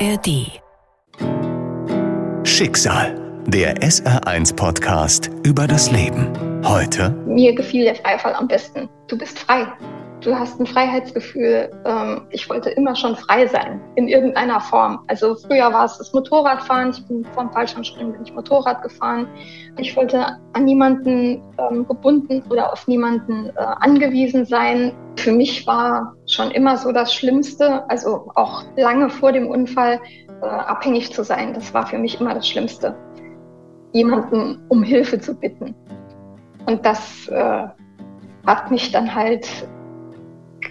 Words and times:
ARD. 0.00 0.60
Schicksal. 2.44 3.42
Der 3.46 3.76
SR1-Podcast 3.76 5.30
über 5.44 5.68
das 5.68 5.90
Leben. 5.92 6.32
Heute. 6.66 7.10
Mir 7.26 7.54
gefiel 7.54 7.84
der 7.84 7.94
Freifall 7.94 8.34
am 8.34 8.48
besten. 8.48 8.88
Du 9.06 9.16
bist 9.16 9.38
frei. 9.38 9.66
Du 10.24 10.34
hast 10.34 10.58
ein 10.58 10.64
Freiheitsgefühl. 10.64 11.70
Ähm, 11.84 12.22
ich 12.30 12.48
wollte 12.48 12.70
immer 12.70 12.96
schon 12.96 13.14
frei 13.14 13.46
sein, 13.46 13.82
in 13.94 14.08
irgendeiner 14.08 14.58
Form. 14.58 15.04
Also 15.06 15.34
früher 15.34 15.70
war 15.70 15.84
es 15.84 15.98
das 15.98 16.14
Motorradfahren. 16.14 16.90
Ich 16.92 17.06
bin 17.06 17.26
vom 17.34 17.52
Fallschirmspringen 17.52 18.14
bin 18.14 18.22
ich 18.22 18.32
Motorrad 18.32 18.82
gefahren. 18.82 19.28
Ich 19.76 19.94
wollte 19.94 20.24
an 20.54 20.64
niemanden 20.64 21.42
ähm, 21.58 21.86
gebunden 21.86 22.42
oder 22.48 22.72
auf 22.72 22.88
niemanden 22.88 23.50
äh, 23.50 23.52
angewiesen 23.58 24.46
sein. 24.46 24.94
Für 25.16 25.30
mich 25.30 25.66
war 25.66 26.14
schon 26.26 26.50
immer 26.52 26.78
so 26.78 26.90
das 26.90 27.14
Schlimmste, 27.14 27.88
also 27.90 28.30
auch 28.34 28.64
lange 28.76 29.10
vor 29.10 29.30
dem 29.30 29.48
Unfall, 29.48 30.00
äh, 30.40 30.46
abhängig 30.46 31.12
zu 31.12 31.22
sein. 31.22 31.52
Das 31.52 31.74
war 31.74 31.86
für 31.86 31.98
mich 31.98 32.18
immer 32.18 32.32
das 32.32 32.48
Schlimmste, 32.48 32.96
jemanden 33.92 34.64
um 34.70 34.82
Hilfe 34.82 35.20
zu 35.20 35.34
bitten. 35.34 35.74
Und 36.64 36.86
das 36.86 37.28
äh, 37.28 37.66
hat 38.46 38.70
mich 38.70 38.90
dann 38.90 39.14
halt 39.14 39.46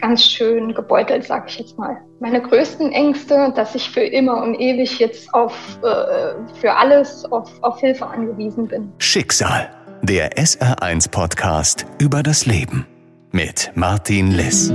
ganz 0.03 0.21
schön 0.21 0.73
gebeutelt, 0.73 1.23
sag 1.23 1.49
ich 1.49 1.59
jetzt 1.59 1.79
mal. 1.79 1.95
Meine 2.19 2.41
größten 2.41 2.91
Ängste, 2.91 3.53
dass 3.55 3.73
ich 3.73 3.89
für 3.89 4.03
immer 4.03 4.43
und 4.43 4.55
ewig 4.55 4.99
jetzt 4.99 5.33
auf, 5.33 5.53
äh, 5.81 6.33
für 6.59 6.73
alles 6.75 7.23
auf, 7.31 7.49
auf 7.61 7.79
Hilfe 7.79 8.05
angewiesen 8.05 8.67
bin. 8.67 8.91
Schicksal. 8.97 9.69
Der 10.01 10.33
SR1-Podcast 10.37 11.85
über 11.99 12.21
das 12.21 12.45
Leben. 12.45 12.85
Mit 13.31 13.71
Martin 13.75 14.31
Liss. 14.31 14.73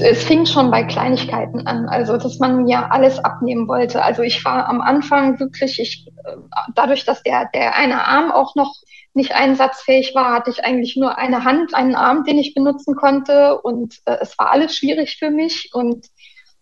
Es 0.00 0.22
fing 0.24 0.44
schon 0.44 0.70
bei 0.70 0.82
Kleinigkeiten 0.82 1.66
an, 1.66 1.88
also 1.88 2.18
dass 2.18 2.38
man 2.38 2.64
mir 2.64 2.92
alles 2.92 3.18
abnehmen 3.20 3.66
wollte. 3.68 4.02
Also 4.02 4.20
ich 4.20 4.44
war 4.44 4.68
am 4.68 4.82
Anfang 4.82 5.40
wirklich, 5.40 5.80
ich, 5.80 6.06
äh, 6.26 6.36
dadurch, 6.74 7.06
dass 7.06 7.22
der, 7.22 7.48
der 7.54 7.74
eine 7.74 8.06
Arm 8.06 8.30
auch 8.30 8.54
noch 8.54 8.74
nicht 9.14 9.32
einsatzfähig 9.32 10.14
war, 10.14 10.32
hatte 10.32 10.50
ich 10.50 10.64
eigentlich 10.64 10.96
nur 10.96 11.18
eine 11.18 11.44
Hand, 11.44 11.74
einen 11.74 11.94
Arm, 11.94 12.24
den 12.24 12.38
ich 12.38 12.54
benutzen 12.54 12.96
konnte 12.96 13.60
und 13.60 14.00
äh, 14.06 14.18
es 14.20 14.38
war 14.38 14.50
alles 14.50 14.76
schwierig 14.76 15.16
für 15.18 15.30
mich 15.30 15.70
und 15.72 16.06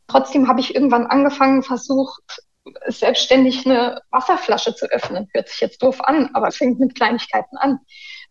trotzdem 0.08 0.48
habe 0.48 0.60
ich 0.60 0.74
irgendwann 0.74 1.06
angefangen, 1.06 1.62
versucht, 1.62 2.42
selbstständig 2.86 3.66
eine 3.66 4.02
Wasserflasche 4.10 4.74
zu 4.74 4.86
öffnen. 4.86 5.28
Hört 5.32 5.48
sich 5.48 5.60
jetzt 5.60 5.82
doof 5.82 6.00
an, 6.02 6.30
aber 6.34 6.48
es 6.48 6.56
fängt 6.56 6.78
mit 6.80 6.94
Kleinigkeiten 6.94 7.56
an. 7.56 7.78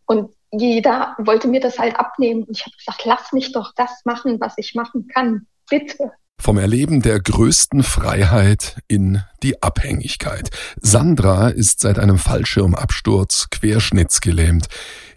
Und 0.05 0.33
jeder 0.51 1.15
wollte 1.19 1.47
mir 1.47 1.59
das 1.59 1.79
halt 1.79 1.95
abnehmen. 1.97 2.43
Und 2.43 2.57
ich 2.57 2.65
habe 2.65 2.75
gesagt, 2.75 3.05
lass 3.05 3.31
mich 3.31 3.51
doch 3.51 3.73
das 3.75 4.01
machen, 4.05 4.39
was 4.39 4.53
ich 4.57 4.75
machen 4.75 5.07
kann. 5.07 5.47
Bitte. 5.69 6.11
Vom 6.41 6.57
Erleben 6.57 7.01
der 7.01 7.19
größten 7.19 7.83
Freiheit 7.83 8.77
in 8.87 9.21
die 9.43 9.61
Abhängigkeit. 9.61 10.49
Sandra 10.81 11.49
ist 11.49 11.81
seit 11.81 11.99
einem 11.99 12.17
Fallschirmabsturz 12.17 13.49
querschnittsgelähmt. 13.51 14.67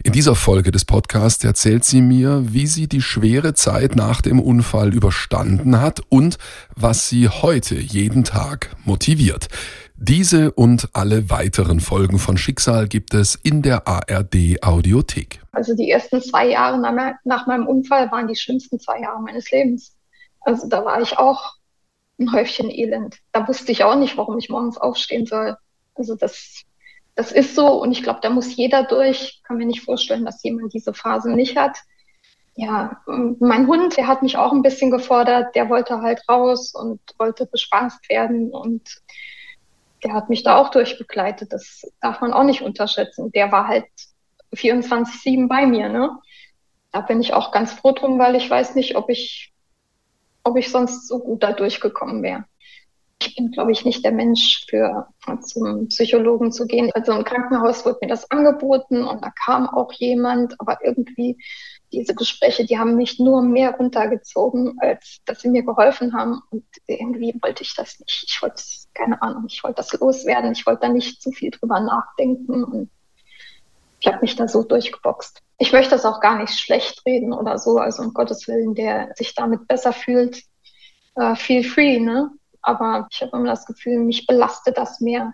In 0.03 0.11
dieser 0.11 0.35
Folge 0.35 0.71
des 0.71 0.83
Podcasts 0.83 1.43
erzählt 1.45 1.85
sie 1.85 2.01
mir, 2.01 2.43
wie 2.53 2.67
sie 2.67 2.87
die 2.87 3.01
schwere 3.01 3.53
Zeit 3.53 3.95
nach 3.95 4.21
dem 4.21 4.39
Unfall 4.39 4.93
überstanden 4.93 5.79
hat 5.79 6.01
und 6.09 6.37
was 6.75 7.07
sie 7.07 7.29
heute 7.29 7.75
jeden 7.75 8.25
Tag 8.25 8.75
motiviert. 8.83 9.47
Diese 9.95 10.51
und 10.51 10.89
alle 10.91 11.29
weiteren 11.29 11.79
Folgen 11.79 12.19
von 12.19 12.35
Schicksal 12.35 12.89
gibt 12.89 13.13
es 13.13 13.35
in 13.35 13.61
der 13.61 13.87
ARD 13.87 14.61
Audiothek. 14.61 15.39
Also 15.53 15.73
die 15.73 15.89
ersten 15.89 16.21
zwei 16.21 16.49
Jahre 16.49 16.79
nach 17.23 17.47
meinem 17.47 17.65
Unfall 17.65 18.11
waren 18.11 18.27
die 18.27 18.35
schlimmsten 18.35 18.77
zwei 18.79 18.99
Jahre 18.99 19.21
meines 19.21 19.49
Lebens. 19.49 19.95
Also 20.43 20.67
da 20.67 20.85
war 20.85 21.01
ich 21.01 21.17
auch 21.17 21.55
ein 22.19 22.31
Häufchen 22.31 22.69
Elend. 22.69 23.17
Da 23.31 23.47
wusste 23.47 23.71
ich 23.71 23.83
auch 23.83 23.95
nicht, 23.95 24.17
warum 24.17 24.37
ich 24.37 24.49
morgens 24.49 24.77
aufstehen 24.77 25.25
soll. 25.25 25.57
Also 25.95 26.15
das, 26.15 26.63
das 27.15 27.31
ist 27.31 27.55
so 27.55 27.81
und 27.81 27.91
ich 27.91 28.03
glaube, 28.03 28.19
da 28.21 28.29
muss 28.29 28.55
jeder 28.55 28.83
durch. 28.83 29.41
Kann 29.43 29.57
mir 29.57 29.65
nicht 29.65 29.81
vorstellen, 29.81 30.25
dass 30.25 30.43
jemand 30.43 30.73
diese 30.73 30.93
Phase 30.93 31.31
nicht 31.31 31.57
hat. 31.57 31.77
Ja, 32.55 33.01
mein 33.07 33.67
Hund, 33.67 33.97
der 33.97 34.07
hat 34.07 34.21
mich 34.21 34.37
auch 34.37 34.51
ein 34.51 34.61
bisschen 34.61 34.91
gefordert. 34.91 35.55
Der 35.55 35.69
wollte 35.69 36.01
halt 36.01 36.21
raus 36.29 36.73
und 36.75 36.99
wollte 37.17 37.47
bespaßt 37.47 38.09
werden 38.09 38.51
und 38.51 39.01
der 40.03 40.13
hat 40.13 40.29
mich 40.29 40.43
da 40.43 40.57
auch 40.57 40.69
durchbegleitet. 40.69 41.51
Das 41.51 41.89
darf 42.01 42.21
man 42.21 42.33
auch 42.33 42.43
nicht 42.43 42.61
unterschätzen. 42.61 43.31
Der 43.31 43.51
war 43.51 43.67
halt 43.67 43.85
24-7 44.53 45.47
bei 45.47 45.65
mir, 45.65 45.89
ne? 45.89 46.11
Da 46.91 47.01
bin 47.01 47.21
ich 47.21 47.33
auch 47.33 47.51
ganz 47.51 47.73
froh 47.73 47.93
drum, 47.93 48.19
weil 48.19 48.35
ich 48.35 48.47
weiß 48.47 48.75
nicht, 48.75 48.95
ob 48.95 49.09
ich 49.09 49.52
ob 50.43 50.57
ich 50.57 50.71
sonst 50.71 51.07
so 51.07 51.19
gut 51.19 51.43
da 51.43 51.53
durchgekommen 51.53 52.21
wäre. 52.23 52.45
Ich 53.21 53.35
bin, 53.35 53.51
glaube 53.51 53.71
ich, 53.71 53.85
nicht 53.85 54.03
der 54.03 54.11
Mensch 54.11 54.65
für 54.69 55.07
zum 55.41 55.87
Psychologen 55.87 56.51
zu 56.51 56.67
gehen. 56.67 56.91
Also 56.93 57.13
im 57.13 57.23
Krankenhaus 57.23 57.85
wurde 57.85 57.99
mir 58.01 58.09
das 58.09 58.29
angeboten 58.29 59.05
und 59.05 59.23
da 59.23 59.31
kam 59.45 59.69
auch 59.69 59.93
jemand, 59.93 60.59
aber 60.59 60.79
irgendwie 60.83 61.37
diese 61.93 62.15
Gespräche, 62.15 62.65
die 62.65 62.77
haben 62.77 62.95
mich 62.95 63.19
nur 63.19 63.41
mehr 63.41 63.75
runtergezogen, 63.75 64.77
als 64.79 65.21
dass 65.25 65.41
sie 65.41 65.49
mir 65.49 65.63
geholfen 65.63 66.13
haben. 66.13 66.41
Und 66.49 66.65
irgendwie 66.87 67.33
wollte 67.41 67.63
ich 67.63 67.75
das 67.75 67.99
nicht. 67.99 68.25
Ich 68.27 68.41
wollte, 68.41 68.61
keine 68.93 69.21
Ahnung, 69.21 69.45
ich 69.47 69.63
wollte 69.63 69.77
das 69.77 69.93
loswerden. 69.93 70.51
Ich 70.51 70.65
wollte 70.65 70.81
da 70.81 70.89
nicht 70.89 71.21
zu 71.21 71.31
viel 71.31 71.51
drüber 71.51 71.79
nachdenken. 71.79 72.63
Und 72.63 72.89
ich 73.99 74.07
habe 74.07 74.19
mich 74.21 74.35
da 74.35 74.47
so 74.47 74.63
durchgeboxt. 74.63 75.41
Ich 75.63 75.71
möchte 75.71 75.91
das 75.91 76.03
auch 76.03 76.19
gar 76.19 76.39
nicht 76.39 76.59
schlecht 76.59 77.03
reden 77.05 77.31
oder 77.31 77.57
so, 77.57 77.77
also 77.77 78.03
um 78.03 78.13
Gottes 78.13 78.49
Willen, 78.49 78.75
der 78.75 79.13
sich 79.15 79.33
damit 79.33 79.65
besser 79.65 79.93
fühlt, 79.93 80.43
äh, 81.15 81.37
feel 81.37 81.63
free, 81.63 82.01
ne? 82.01 82.31
Aber 82.61 83.07
ich 83.09 83.21
habe 83.21 83.37
immer 83.37 83.47
das 83.47 83.65
Gefühl, 83.65 83.99
mich 83.99 84.27
belastet 84.27 84.77
das 84.77 84.99
mehr, 84.99 85.33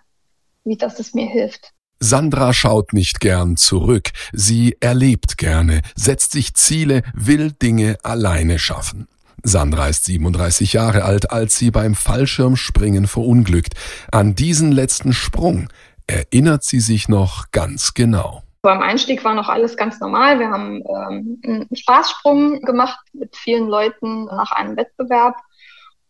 wie 0.66 0.78
dass 0.78 1.00
es 1.00 1.16
mir 1.16 1.26
hilft. 1.26 1.72
Sandra 2.00 2.54
schaut 2.54 2.94
nicht 2.94 3.22
gern 3.22 3.58
zurück. 3.58 4.12
Sie 4.32 4.78
erlebt 4.80 5.40
gerne, 5.40 5.82
setzt 5.96 6.34
sich 6.34 6.54
Ziele, 6.54 7.02
will 7.16 7.52
Dinge 7.52 7.98
alleine 8.04 8.60
schaffen. 8.60 9.08
Sandra 9.42 9.88
ist 9.88 10.06
37 10.06 10.74
Jahre 10.74 11.06
alt, 11.06 11.32
als 11.32 11.58
sie 11.58 11.72
beim 11.72 11.96
Fallschirmspringen 11.96 13.08
verunglückt. 13.08 13.74
An 14.12 14.36
diesen 14.36 14.72
letzten 14.72 15.12
Sprung 15.12 15.70
erinnert 16.06 16.64
sie 16.64 16.82
sich 16.82 17.10
noch 17.10 17.50
ganz 17.50 17.96
genau. 17.96 18.44
Beim 18.62 18.82
Einstieg 18.82 19.24
war 19.24 19.36
noch 19.36 19.48
alles 19.48 19.78
ganz 19.78 20.00
normal. 20.02 20.40
Wir 20.40 20.50
haben 20.50 20.84
ähm, 20.86 21.42
einen 21.46 21.76
Spaßsprung 21.76 22.62
gemacht 22.62 23.00
mit 23.14 23.36
vielen 23.36 23.70
Leuten 23.70 24.26
nach 24.26 24.52
einem 24.52 24.76
Wettbewerb. 24.76 25.38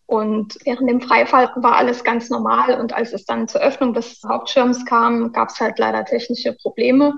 Und 0.07 0.57
während 0.65 0.89
dem 0.89 1.01
Freifall 1.01 1.51
war 1.57 1.75
alles 1.75 2.03
ganz 2.03 2.31
normal. 2.31 2.79
Und 2.79 2.93
als 2.93 3.13
es 3.13 3.25
dann 3.25 3.47
zur 3.47 3.61
Öffnung 3.61 3.93
des 3.93 4.21
Hauptschirms 4.27 4.83
kam, 4.85 5.31
gab 5.31 5.49
es 5.49 5.59
halt 5.59 5.77
leider 5.77 6.03
technische 6.05 6.53
Probleme. 6.53 7.13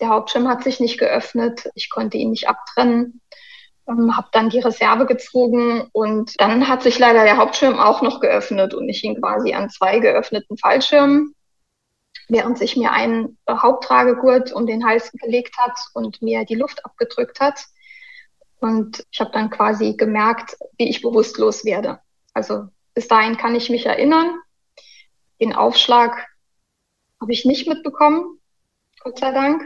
Der 0.00 0.08
Hauptschirm 0.08 0.48
hat 0.48 0.64
sich 0.64 0.80
nicht 0.80 0.98
geöffnet. 0.98 1.68
Ich 1.74 1.90
konnte 1.90 2.16
ihn 2.16 2.30
nicht 2.30 2.48
abtrennen. 2.48 3.20
Ähm, 3.86 4.16
habe 4.16 4.28
dann 4.32 4.48
die 4.48 4.60
Reserve 4.60 5.04
gezogen 5.04 5.86
und 5.92 6.40
dann 6.40 6.68
hat 6.68 6.82
sich 6.82 6.98
leider 6.98 7.24
der 7.24 7.36
Hauptschirm 7.36 7.78
auch 7.78 8.00
noch 8.00 8.20
geöffnet 8.20 8.72
und 8.72 8.88
ich 8.88 9.00
hing 9.00 9.20
quasi 9.20 9.52
an 9.52 9.68
zwei 9.68 9.98
geöffneten 9.98 10.56
Fallschirmen 10.56 11.34
während 12.32 12.56
sich 12.56 12.76
mir 12.76 12.92
ein 12.92 13.36
Haupttragegurt 13.48 14.52
um 14.52 14.66
den 14.66 14.86
Hals 14.86 15.12
gelegt 15.12 15.58
hat 15.58 15.78
und 15.92 16.22
mir 16.22 16.46
die 16.46 16.54
Luft 16.54 16.84
abgedrückt 16.84 17.40
hat. 17.40 17.66
Und 18.58 19.04
ich 19.10 19.20
habe 19.20 19.32
dann 19.32 19.50
quasi 19.50 19.94
gemerkt, 19.94 20.56
wie 20.78 20.88
ich 20.88 21.02
bewusstlos 21.02 21.66
werde. 21.66 22.00
Also 22.32 22.68
bis 22.94 23.06
dahin 23.06 23.36
kann 23.36 23.54
ich 23.54 23.68
mich 23.68 23.84
erinnern. 23.84 24.38
Den 25.40 25.52
Aufschlag 25.54 26.26
habe 27.20 27.32
ich 27.32 27.44
nicht 27.44 27.68
mitbekommen, 27.68 28.40
Gott 29.00 29.18
sei 29.18 29.32
Dank. 29.32 29.62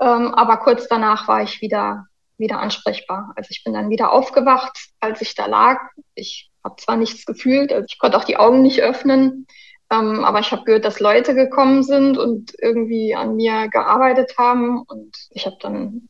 Ähm, 0.00 0.34
aber 0.34 0.56
kurz 0.56 0.88
danach 0.88 1.28
war 1.28 1.44
ich 1.44 1.60
wieder, 1.60 2.06
wieder 2.38 2.58
ansprechbar. 2.58 3.32
Also 3.36 3.48
ich 3.50 3.62
bin 3.62 3.72
dann 3.72 3.88
wieder 3.88 4.10
aufgewacht, 4.10 4.76
als 4.98 5.20
ich 5.20 5.36
da 5.36 5.46
lag. 5.46 5.78
Ich 6.16 6.50
habe 6.64 6.74
zwar 6.76 6.96
nichts 6.96 7.24
gefühlt, 7.24 7.72
also 7.72 7.86
ich 7.88 8.00
konnte 8.00 8.16
auch 8.16 8.24
die 8.24 8.36
Augen 8.36 8.62
nicht 8.62 8.80
öffnen. 8.80 9.46
Ähm, 9.94 10.24
aber 10.24 10.40
ich 10.40 10.50
habe 10.52 10.64
gehört, 10.64 10.84
dass 10.84 11.00
Leute 11.00 11.34
gekommen 11.34 11.82
sind 11.82 12.18
und 12.18 12.54
irgendwie 12.60 13.14
an 13.14 13.36
mir 13.36 13.68
gearbeitet 13.68 14.34
haben. 14.38 14.82
Und 14.82 15.16
ich 15.30 15.46
habe 15.46 15.56
dann 15.60 16.08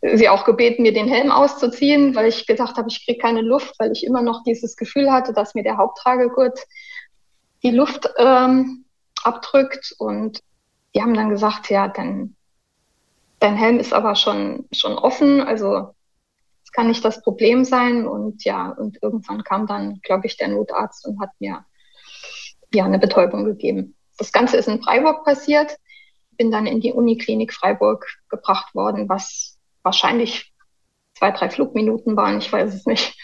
sie 0.00 0.28
auch 0.28 0.44
gebeten, 0.44 0.82
mir 0.82 0.92
den 0.92 1.08
Helm 1.08 1.30
auszuziehen, 1.30 2.14
weil 2.14 2.28
ich 2.28 2.46
gedacht 2.46 2.76
habe, 2.76 2.88
ich 2.90 3.04
kriege 3.04 3.18
keine 3.18 3.40
Luft, 3.40 3.74
weil 3.78 3.92
ich 3.92 4.04
immer 4.04 4.22
noch 4.22 4.42
dieses 4.44 4.76
Gefühl 4.76 5.10
hatte, 5.10 5.32
dass 5.32 5.54
mir 5.54 5.62
der 5.62 5.76
Haupttragegurt 5.76 6.60
die 7.62 7.70
Luft 7.70 8.08
ähm, 8.18 8.84
abdrückt. 9.22 9.94
Und 9.98 10.40
die 10.94 11.02
haben 11.02 11.14
dann 11.14 11.30
gesagt, 11.30 11.70
ja, 11.70 11.88
dein, 11.88 12.36
dein 13.40 13.56
Helm 13.56 13.78
ist 13.78 13.92
aber 13.92 14.14
schon, 14.14 14.66
schon 14.72 14.96
offen, 14.96 15.40
also 15.40 15.94
es 16.64 16.72
kann 16.72 16.88
nicht 16.88 17.04
das 17.04 17.22
Problem 17.22 17.64
sein. 17.64 18.06
Und 18.06 18.44
ja, 18.44 18.70
und 18.70 19.02
irgendwann 19.02 19.42
kam 19.42 19.66
dann, 19.66 20.00
glaube 20.02 20.26
ich, 20.26 20.36
der 20.36 20.48
Notarzt 20.48 21.06
und 21.06 21.20
hat 21.20 21.30
mir 21.40 21.64
ja, 22.74 22.84
eine 22.84 22.98
Betäubung 22.98 23.44
gegeben. 23.44 23.96
Das 24.18 24.32
Ganze 24.32 24.56
ist 24.56 24.68
in 24.68 24.82
Freiburg 24.82 25.24
passiert. 25.24 25.76
Bin 26.36 26.50
dann 26.50 26.66
in 26.66 26.80
die 26.80 26.92
Uniklinik 26.92 27.52
Freiburg 27.52 28.06
gebracht 28.28 28.74
worden, 28.74 29.08
was 29.08 29.58
wahrscheinlich 29.82 30.52
zwei, 31.14 31.30
drei 31.30 31.48
Flugminuten 31.48 32.16
waren. 32.16 32.38
Ich 32.38 32.52
weiß 32.52 32.74
es 32.74 32.86
nicht. 32.86 33.16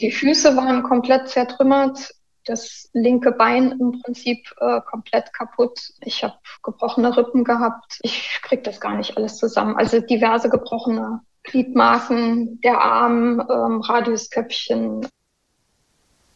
Die 0.00 0.10
Füße 0.10 0.56
waren 0.56 0.82
komplett 0.82 1.28
zertrümmert. 1.28 2.14
das 2.46 2.88
linke 2.94 3.32
Bein 3.32 3.72
im 3.72 4.00
Prinzip 4.02 4.50
äh, 4.60 4.80
komplett 4.80 5.32
kaputt. 5.32 5.78
Ich 6.00 6.24
habe 6.24 6.34
gebrochene 6.62 7.16
Rippen 7.16 7.44
gehabt. 7.44 7.98
Ich 8.02 8.40
kriege 8.42 8.62
das 8.62 8.80
gar 8.80 8.96
nicht 8.96 9.16
alles 9.16 9.36
zusammen. 9.36 9.76
Also 9.76 10.00
diverse 10.00 10.48
gebrochene 10.48 11.20
Gliedmaßen, 11.44 12.60
der 12.62 12.80
Arm, 12.80 13.40
ähm, 13.40 13.80
Radiusköpfchen. 13.80 15.06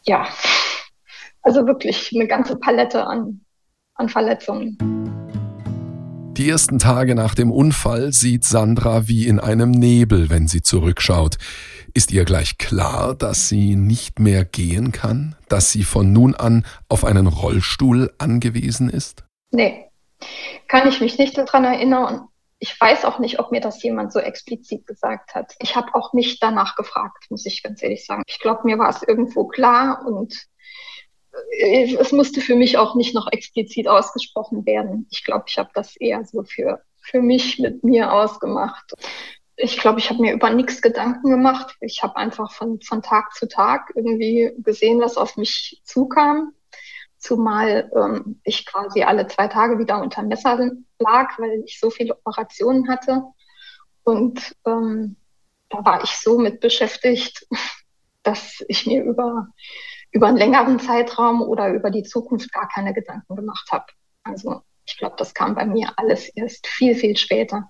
Ja, 0.02 0.28
also 1.44 1.66
wirklich 1.66 2.10
eine 2.14 2.26
ganze 2.26 2.56
Palette 2.56 3.06
an, 3.06 3.42
an 3.94 4.08
Verletzungen. 4.08 4.76
Die 6.36 6.48
ersten 6.50 6.80
Tage 6.80 7.14
nach 7.14 7.36
dem 7.36 7.52
Unfall 7.52 8.12
sieht 8.12 8.42
Sandra 8.42 9.06
wie 9.06 9.28
in 9.28 9.38
einem 9.38 9.70
Nebel, 9.70 10.30
wenn 10.30 10.48
sie 10.48 10.62
zurückschaut. 10.62 11.36
Ist 11.92 12.10
ihr 12.10 12.24
gleich 12.24 12.58
klar, 12.58 13.14
dass 13.14 13.48
sie 13.48 13.76
nicht 13.76 14.18
mehr 14.18 14.44
gehen 14.44 14.90
kann, 14.90 15.36
dass 15.48 15.70
sie 15.70 15.84
von 15.84 16.12
nun 16.12 16.34
an 16.34 16.66
auf 16.88 17.04
einen 17.04 17.28
Rollstuhl 17.28 18.12
angewiesen 18.18 18.90
ist? 18.90 19.22
Nee, 19.52 19.84
kann 20.66 20.88
ich 20.88 21.00
mich 21.00 21.18
nicht 21.18 21.38
daran 21.38 21.64
erinnern. 21.64 22.26
Ich 22.58 22.80
weiß 22.80 23.04
auch 23.04 23.20
nicht, 23.20 23.38
ob 23.38 23.52
mir 23.52 23.60
das 23.60 23.80
jemand 23.84 24.12
so 24.12 24.18
explizit 24.18 24.86
gesagt 24.86 25.36
hat. 25.36 25.54
Ich 25.60 25.76
habe 25.76 25.94
auch 25.94 26.14
nicht 26.14 26.42
danach 26.42 26.74
gefragt, 26.74 27.26
muss 27.30 27.46
ich 27.46 27.62
ganz 27.62 27.80
ehrlich 27.80 28.06
sagen. 28.06 28.22
Ich 28.26 28.40
glaube, 28.40 28.62
mir 28.64 28.78
war 28.78 28.88
es 28.88 29.04
irgendwo 29.04 29.46
klar 29.46 30.04
und 30.04 30.34
es 31.60 32.12
musste 32.12 32.40
für 32.40 32.56
mich 32.56 32.78
auch 32.78 32.94
nicht 32.94 33.14
noch 33.14 33.30
explizit 33.32 33.88
ausgesprochen 33.88 34.66
werden. 34.66 35.06
Ich 35.10 35.24
glaube, 35.24 35.44
ich 35.48 35.58
habe 35.58 35.70
das 35.74 35.96
eher 35.96 36.24
so 36.24 36.42
für, 36.44 36.82
für 37.00 37.20
mich 37.20 37.58
mit 37.58 37.84
mir 37.84 38.12
ausgemacht 38.12 38.94
ich 39.56 39.78
glaube, 39.78 40.00
ich 40.00 40.10
habe 40.10 40.20
mir 40.20 40.32
über 40.32 40.50
nichts 40.50 40.82
Gedanken 40.82 41.30
gemacht. 41.30 41.76
Ich 41.80 42.02
habe 42.02 42.16
einfach 42.16 42.52
von, 42.52 42.80
von 42.80 43.02
Tag 43.02 43.34
zu 43.34 43.46
Tag 43.46 43.92
irgendwie 43.94 44.52
gesehen, 44.58 45.00
was 45.00 45.16
auf 45.16 45.36
mich 45.36 45.80
zukam. 45.84 46.52
Zumal 47.18 47.90
ähm, 47.94 48.40
ich 48.44 48.66
quasi 48.66 49.02
alle 49.02 49.26
zwei 49.28 49.48
Tage 49.48 49.78
wieder 49.78 50.00
unter 50.00 50.22
Messer 50.22 50.70
lag, 50.98 51.38
weil 51.38 51.62
ich 51.64 51.78
so 51.78 51.90
viele 51.90 52.16
Operationen 52.16 52.88
hatte. 52.88 53.22
Und 54.02 54.54
ähm, 54.66 55.16
da 55.70 55.84
war 55.84 56.02
ich 56.02 56.10
so 56.18 56.38
mit 56.38 56.60
beschäftigt, 56.60 57.46
dass 58.22 58.62
ich 58.68 58.86
mir 58.86 59.04
über, 59.04 59.48
über 60.14 60.28
einen 60.28 60.36
längeren 60.36 60.78
Zeitraum 60.78 61.42
oder 61.42 61.74
über 61.74 61.90
die 61.90 62.04
Zukunft 62.04 62.52
gar 62.52 62.68
keine 62.68 62.94
Gedanken 62.94 63.34
gemacht 63.34 63.68
habe. 63.72 63.86
Also 64.22 64.62
ich 64.86 64.96
glaube, 64.96 65.16
das 65.18 65.34
kam 65.34 65.56
bei 65.56 65.66
mir 65.66 65.92
alles 65.96 66.28
erst 66.28 66.68
viel, 66.68 66.94
viel 66.94 67.16
später. 67.16 67.68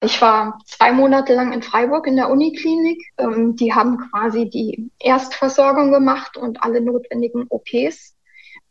Ich 0.00 0.20
war 0.20 0.58
zwei 0.66 0.92
Monate 0.92 1.34
lang 1.34 1.52
in 1.52 1.62
Freiburg 1.62 2.06
in 2.08 2.16
der 2.16 2.30
Uniklinik. 2.30 3.00
Ähm, 3.16 3.54
die 3.54 3.72
haben 3.72 4.10
quasi 4.10 4.50
die 4.50 4.90
Erstversorgung 4.98 5.92
gemacht 5.92 6.36
und 6.36 6.62
alle 6.62 6.80
notwendigen 6.80 7.46
OPs. 7.48 8.16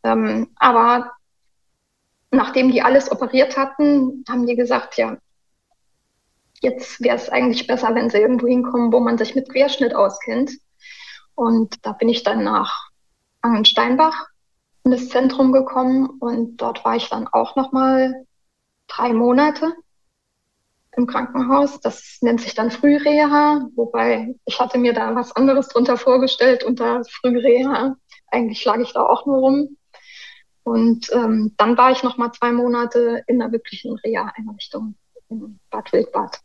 Ähm, 0.03 0.49
aber 0.57 1.11
nachdem 2.29 2.71
die 2.71 2.81
alles 2.81 3.09
operiert 3.09 3.57
hatten, 3.57 4.25
haben 4.29 4.45
die 4.45 4.55
gesagt, 4.55 4.97
ja, 4.97 5.17
jetzt 6.59 7.01
wäre 7.01 7.15
es 7.15 7.29
eigentlich 7.29 7.67
besser, 7.67 7.95
wenn 7.95 8.09
sie 8.09 8.17
irgendwo 8.17 8.47
hinkommen, 8.47 8.91
wo 8.91 8.99
man 8.99 9.17
sich 9.17 9.33
mit 9.33 9.49
Querschnitt 9.49 9.95
auskennt. 9.95 10.51
Und 11.35 11.85
da 11.85 11.93
bin 11.93 12.09
ich 12.09 12.23
dann 12.23 12.43
nach 12.43 12.92
Angensteinbach 13.43 14.27
in 14.83 14.91
das 14.91 15.09
Zentrum 15.09 15.51
gekommen 15.51 16.09
und 16.19 16.57
dort 16.57 16.83
war 16.83 16.95
ich 16.95 17.09
dann 17.09 17.27
auch 17.27 17.55
noch 17.55 17.71
mal 17.71 18.25
drei 18.87 19.13
Monate 19.13 19.73
im 20.95 21.07
Krankenhaus. 21.07 21.79
Das 21.79 22.17
nennt 22.21 22.41
sich 22.41 22.55
dann 22.55 22.71
Frühreha, 22.71 23.67
wobei 23.75 24.35
ich 24.45 24.59
hatte 24.59 24.77
mir 24.77 24.93
da 24.93 25.15
was 25.15 25.35
anderes 25.35 25.67
drunter 25.67 25.97
vorgestellt 25.97 26.63
unter 26.63 27.03
Frühreha. 27.05 27.95
Eigentlich 28.27 28.63
lag 28.65 28.79
ich 28.79 28.93
da 28.93 29.03
auch 29.03 29.25
nur 29.25 29.37
rum. 29.37 29.77
Und 30.63 31.11
ähm, 31.13 31.53
dann 31.57 31.77
war 31.77 31.91
ich 31.91 32.03
noch 32.03 32.17
mal 32.17 32.31
zwei 32.31 32.51
Monate 32.51 33.23
in 33.27 33.41
einer 33.41 33.51
wirklichen 33.51 33.95
Reha-Einrichtung 33.97 34.95
in 35.29 35.59
Bad 35.69 35.91
Wildbad. 35.91 36.39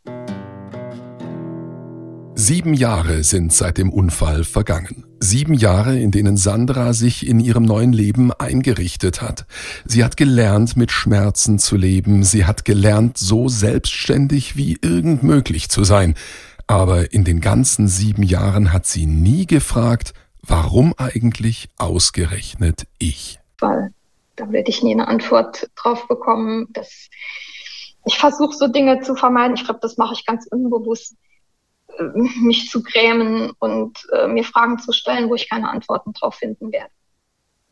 Sieben 2.41 2.73
Jahre 2.73 3.25
sind 3.25 3.51
seit 3.51 3.77
dem 3.77 3.91
Unfall 3.91 4.45
vergangen. 4.45 5.03
Sieben 5.19 5.53
Jahre, 5.53 5.99
in 5.99 6.09
denen 6.11 6.37
Sandra 6.37 6.93
sich 6.93 7.27
in 7.27 7.41
ihrem 7.41 7.63
neuen 7.63 7.91
Leben 7.91 8.31
eingerichtet 8.31 9.21
hat. 9.21 9.45
Sie 9.83 10.05
hat 10.05 10.15
gelernt, 10.15 10.77
mit 10.77 10.89
Schmerzen 10.89 11.59
zu 11.59 11.75
leben. 11.75 12.23
Sie 12.23 12.45
hat 12.45 12.63
gelernt, 12.63 13.17
so 13.17 13.49
selbstständig 13.49 14.55
wie 14.55 14.77
irgend 14.81 15.21
möglich 15.21 15.67
zu 15.67 15.83
sein. 15.83 16.15
Aber 16.65 17.11
in 17.11 17.25
den 17.25 17.41
ganzen 17.41 17.89
sieben 17.89 18.23
Jahren 18.23 18.71
hat 18.71 18.85
sie 18.85 19.05
nie 19.05 19.45
gefragt, 19.45 20.13
warum 20.41 20.93
eigentlich 20.95 21.67
ausgerechnet 21.77 22.87
ich? 22.99 23.37
Weil 23.59 23.91
da 24.37 24.49
werde 24.49 24.69
ich 24.69 24.81
nie 24.81 24.93
eine 24.93 25.09
Antwort 25.09 25.69
drauf 25.75 26.07
bekommen. 26.07 26.67
Dass 26.71 27.09
ich 28.05 28.17
versuche 28.17 28.55
so 28.55 28.69
Dinge 28.69 29.01
zu 29.01 29.15
vermeiden. 29.15 29.57
Ich 29.57 29.65
glaube, 29.65 29.81
das 29.81 29.97
mache 29.97 30.13
ich 30.13 30.25
ganz 30.25 30.47
unbewusst 30.49 31.17
mich 32.13 32.69
zu 32.69 32.83
grämen 32.83 33.51
und 33.59 34.07
äh, 34.13 34.27
mir 34.27 34.43
Fragen 34.43 34.79
zu 34.79 34.91
stellen, 34.91 35.29
wo 35.29 35.35
ich 35.35 35.49
keine 35.49 35.69
Antworten 35.69 36.13
drauf 36.13 36.35
finden 36.35 36.71
werde. 36.71 36.91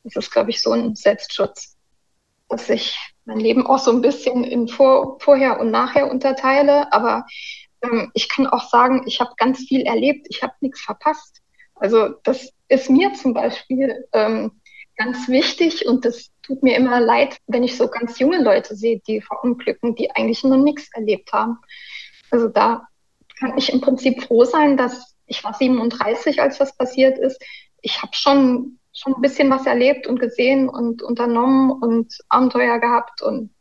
Das 0.03 0.15
ist, 0.15 0.31
glaube 0.31 0.49
ich, 0.49 0.61
so 0.61 0.71
ein 0.71 0.95
Selbstschutz, 0.95 1.77
dass 2.49 2.69
ich 2.69 2.95
mein 3.25 3.39
Leben 3.39 3.65
auch 3.65 3.79
so 3.79 3.91
ein 3.91 4.01
bisschen 4.01 4.43
in 4.43 4.67
Vor 4.67 5.19
Vorher 5.19 5.59
und 5.59 5.71
Nachher 5.71 6.09
unterteile. 6.09 6.91
Aber 6.93 7.25
ähm, 7.81 8.11
ich 8.13 8.29
kann 8.29 8.47
auch 8.47 8.69
sagen, 8.69 9.03
ich 9.05 9.19
habe 9.19 9.31
ganz 9.37 9.59
viel 9.59 9.81
erlebt, 9.81 10.27
ich 10.29 10.41
habe 10.43 10.53
nichts 10.61 10.81
verpasst. 10.81 11.41
Also 11.75 12.09
das 12.23 12.49
ist 12.69 12.89
mir 12.89 13.13
zum 13.13 13.33
Beispiel 13.33 14.07
ähm, 14.13 14.61
ganz 14.95 15.27
wichtig 15.27 15.85
und 15.85 16.05
das 16.05 16.31
tut 16.41 16.63
mir 16.63 16.75
immer 16.75 16.99
leid, 16.99 17.37
wenn 17.47 17.63
ich 17.63 17.77
so 17.77 17.87
ganz 17.87 18.17
junge 18.19 18.41
Leute 18.41 18.75
sehe, 18.75 18.99
die 19.07 19.21
verunglücken, 19.21 19.95
die 19.95 20.09
eigentlich 20.11 20.43
noch 20.43 20.57
nichts 20.57 20.89
erlebt 20.93 21.31
haben. 21.33 21.59
Also 22.31 22.47
da 22.47 22.87
kann 23.39 23.57
ich 23.57 23.71
im 23.71 23.81
Prinzip 23.81 24.23
froh 24.23 24.43
sein, 24.43 24.77
dass 24.77 25.15
ich 25.25 25.43
war 25.43 25.53
37, 25.53 26.41
als 26.41 26.57
das 26.57 26.75
passiert 26.75 27.17
ist. 27.17 27.41
Ich 27.81 28.01
habe 28.01 28.13
schon 28.13 28.79
schon 28.97 29.13
ein 29.13 29.21
bisschen 29.21 29.49
was 29.51 29.67
erlebt 29.67 30.07
und 30.07 30.19
gesehen 30.19 30.69
und 30.69 31.03
unternommen 31.03 31.71
und 31.71 32.17
Abenteuer 32.29 32.79
gehabt 32.79 33.21
und 33.21 33.53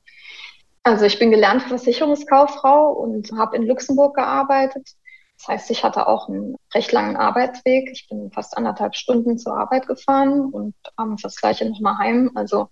also 0.82 1.04
ich 1.04 1.18
bin 1.18 1.32
gelernte 1.32 1.66
Versicherungskauffrau 1.66 2.92
und 2.92 3.32
habe 3.32 3.56
in 3.56 3.66
Luxemburg 3.66 4.14
gearbeitet. 4.14 4.88
Das 5.36 5.48
heißt, 5.48 5.70
ich 5.72 5.82
hatte 5.82 6.06
auch 6.06 6.28
einen 6.28 6.54
recht 6.72 6.92
langen 6.92 7.16
Arbeitsweg. 7.16 7.90
Ich 7.90 8.06
bin 8.08 8.30
fast 8.30 8.56
anderthalb 8.56 8.94
Stunden 8.94 9.36
zur 9.36 9.58
Arbeit 9.58 9.88
gefahren 9.88 10.52
und 10.52 10.74
abends 10.94 11.22
das 11.22 11.36
gleiche 11.36 11.68
nochmal 11.68 11.98
heim. 11.98 12.30
Also 12.36 12.68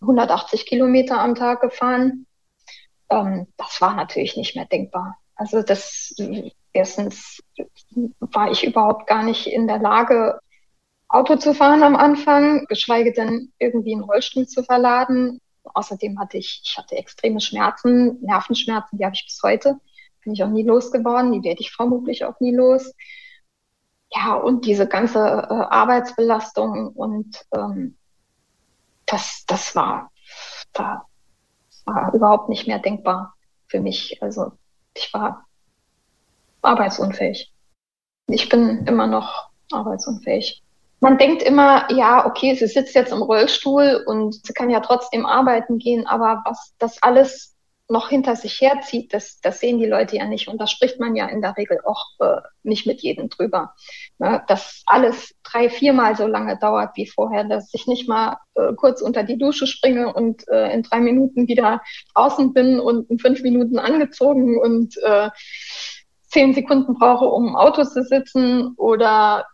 180 0.00 0.66
Kilometer 0.66 1.20
am 1.20 1.36
Tag 1.36 1.60
gefahren. 1.60 2.26
Ähm, 3.10 3.46
das 3.56 3.80
war 3.80 3.94
natürlich 3.94 4.36
nicht 4.36 4.56
mehr 4.56 4.66
denkbar. 4.66 5.16
Also 5.36 5.62
das 5.62 6.14
erstens 6.72 7.42
war 8.20 8.50
ich 8.50 8.64
überhaupt 8.64 9.06
gar 9.06 9.22
nicht 9.22 9.46
in 9.46 9.66
der 9.66 9.78
Lage, 9.78 10.40
Auto 11.08 11.36
zu 11.36 11.54
fahren 11.54 11.82
am 11.82 11.94
Anfang, 11.94 12.66
geschweige 12.66 13.12
denn 13.12 13.52
irgendwie 13.58 13.94
einen 13.94 14.02
Rollstuhl 14.02 14.46
zu 14.46 14.64
verladen. 14.64 15.40
Außerdem 15.62 16.18
hatte 16.18 16.38
ich, 16.38 16.62
ich 16.64 16.76
hatte 16.76 16.96
extreme 16.96 17.40
Schmerzen, 17.40 18.20
Nervenschmerzen, 18.22 18.98
die 18.98 19.04
habe 19.04 19.14
ich 19.14 19.24
bis 19.24 19.40
heute. 19.42 19.78
Bin 20.24 20.32
ich 20.32 20.42
auch 20.42 20.48
nie 20.48 20.64
losgeworden, 20.64 21.32
die 21.32 21.44
werde 21.44 21.60
ich 21.60 21.70
vermutlich 21.70 22.24
auch 22.24 22.40
nie 22.40 22.54
los. 22.54 22.92
Ja, 24.12 24.34
und 24.34 24.64
diese 24.66 24.88
ganze 24.88 25.18
äh, 25.18 25.52
Arbeitsbelastung 25.52 26.88
und 26.88 27.44
ähm, 27.52 27.96
das, 29.04 29.44
das 29.46 29.76
war, 29.76 30.10
da 30.72 31.06
war 31.84 32.12
überhaupt 32.14 32.48
nicht 32.48 32.66
mehr 32.66 32.80
denkbar 32.80 33.34
für 33.68 33.80
mich. 33.80 34.20
Also 34.22 34.52
ich 34.96 35.12
war 35.12 35.46
arbeitsunfähig. 36.62 37.52
Ich 38.28 38.48
bin 38.48 38.86
immer 38.86 39.06
noch 39.06 39.50
arbeitsunfähig. 39.72 40.62
Man 41.00 41.18
denkt 41.18 41.42
immer, 41.42 41.90
ja, 41.92 42.26
okay, 42.26 42.54
sie 42.54 42.66
sitzt 42.66 42.94
jetzt 42.94 43.12
im 43.12 43.22
Rollstuhl 43.22 44.02
und 44.06 44.46
sie 44.46 44.52
kann 44.52 44.70
ja 44.70 44.80
trotzdem 44.80 45.26
arbeiten 45.26 45.78
gehen, 45.78 46.06
aber 46.06 46.42
was 46.46 46.74
das 46.78 47.02
alles 47.02 47.55
noch 47.88 48.08
hinter 48.08 48.34
sich 48.34 48.60
herzieht, 48.60 49.14
das, 49.14 49.40
das 49.40 49.60
sehen 49.60 49.78
die 49.78 49.86
Leute 49.86 50.16
ja 50.16 50.26
nicht. 50.26 50.48
Und 50.48 50.60
da 50.60 50.66
spricht 50.66 50.98
man 50.98 51.14
ja 51.14 51.26
in 51.26 51.40
der 51.40 51.56
Regel 51.56 51.78
auch 51.84 52.04
äh, 52.18 52.40
nicht 52.62 52.86
mit 52.86 53.00
jedem 53.00 53.28
drüber. 53.28 53.74
Ne? 54.18 54.42
Dass 54.48 54.82
alles 54.86 55.34
drei, 55.44 55.70
viermal 55.70 56.16
so 56.16 56.26
lange 56.26 56.58
dauert 56.58 56.96
wie 56.96 57.06
vorher, 57.06 57.44
dass 57.44 57.72
ich 57.74 57.86
nicht 57.86 58.08
mal 58.08 58.38
äh, 58.54 58.72
kurz 58.74 59.02
unter 59.02 59.22
die 59.22 59.38
Dusche 59.38 59.66
springe 59.66 60.12
und 60.12 60.48
äh, 60.48 60.72
in 60.72 60.82
drei 60.82 61.00
Minuten 61.00 61.46
wieder 61.46 61.80
draußen 62.14 62.52
bin 62.52 62.80
und 62.80 63.08
in 63.08 63.18
fünf 63.18 63.42
Minuten 63.42 63.78
angezogen 63.78 64.58
und 64.58 64.96
äh, 65.04 65.30
zehn 66.22 66.54
Sekunden 66.54 66.94
brauche, 66.94 67.26
um 67.26 67.48
im 67.48 67.56
Auto 67.56 67.84
zu 67.84 68.02
sitzen 68.02 68.74
oder 68.76 69.46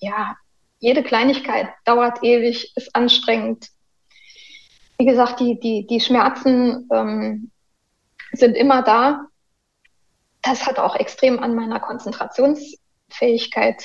ja, 0.00 0.36
jede 0.80 1.02
Kleinigkeit 1.02 1.68
dauert 1.84 2.24
ewig, 2.24 2.72
ist 2.76 2.94
anstrengend. 2.94 3.68
Wie 4.98 5.06
gesagt, 5.06 5.38
die, 5.38 5.60
die, 5.60 5.86
die 5.86 6.00
Schmerzen 6.00 6.88
ähm, 6.92 7.50
sind 8.32 8.56
immer 8.56 8.82
da. 8.82 9.26
Das 10.42 10.66
hat 10.66 10.78
auch 10.78 10.96
extrem 10.96 11.38
an 11.40 11.54
meiner 11.54 11.80
Konzentrationsfähigkeit 11.80 13.82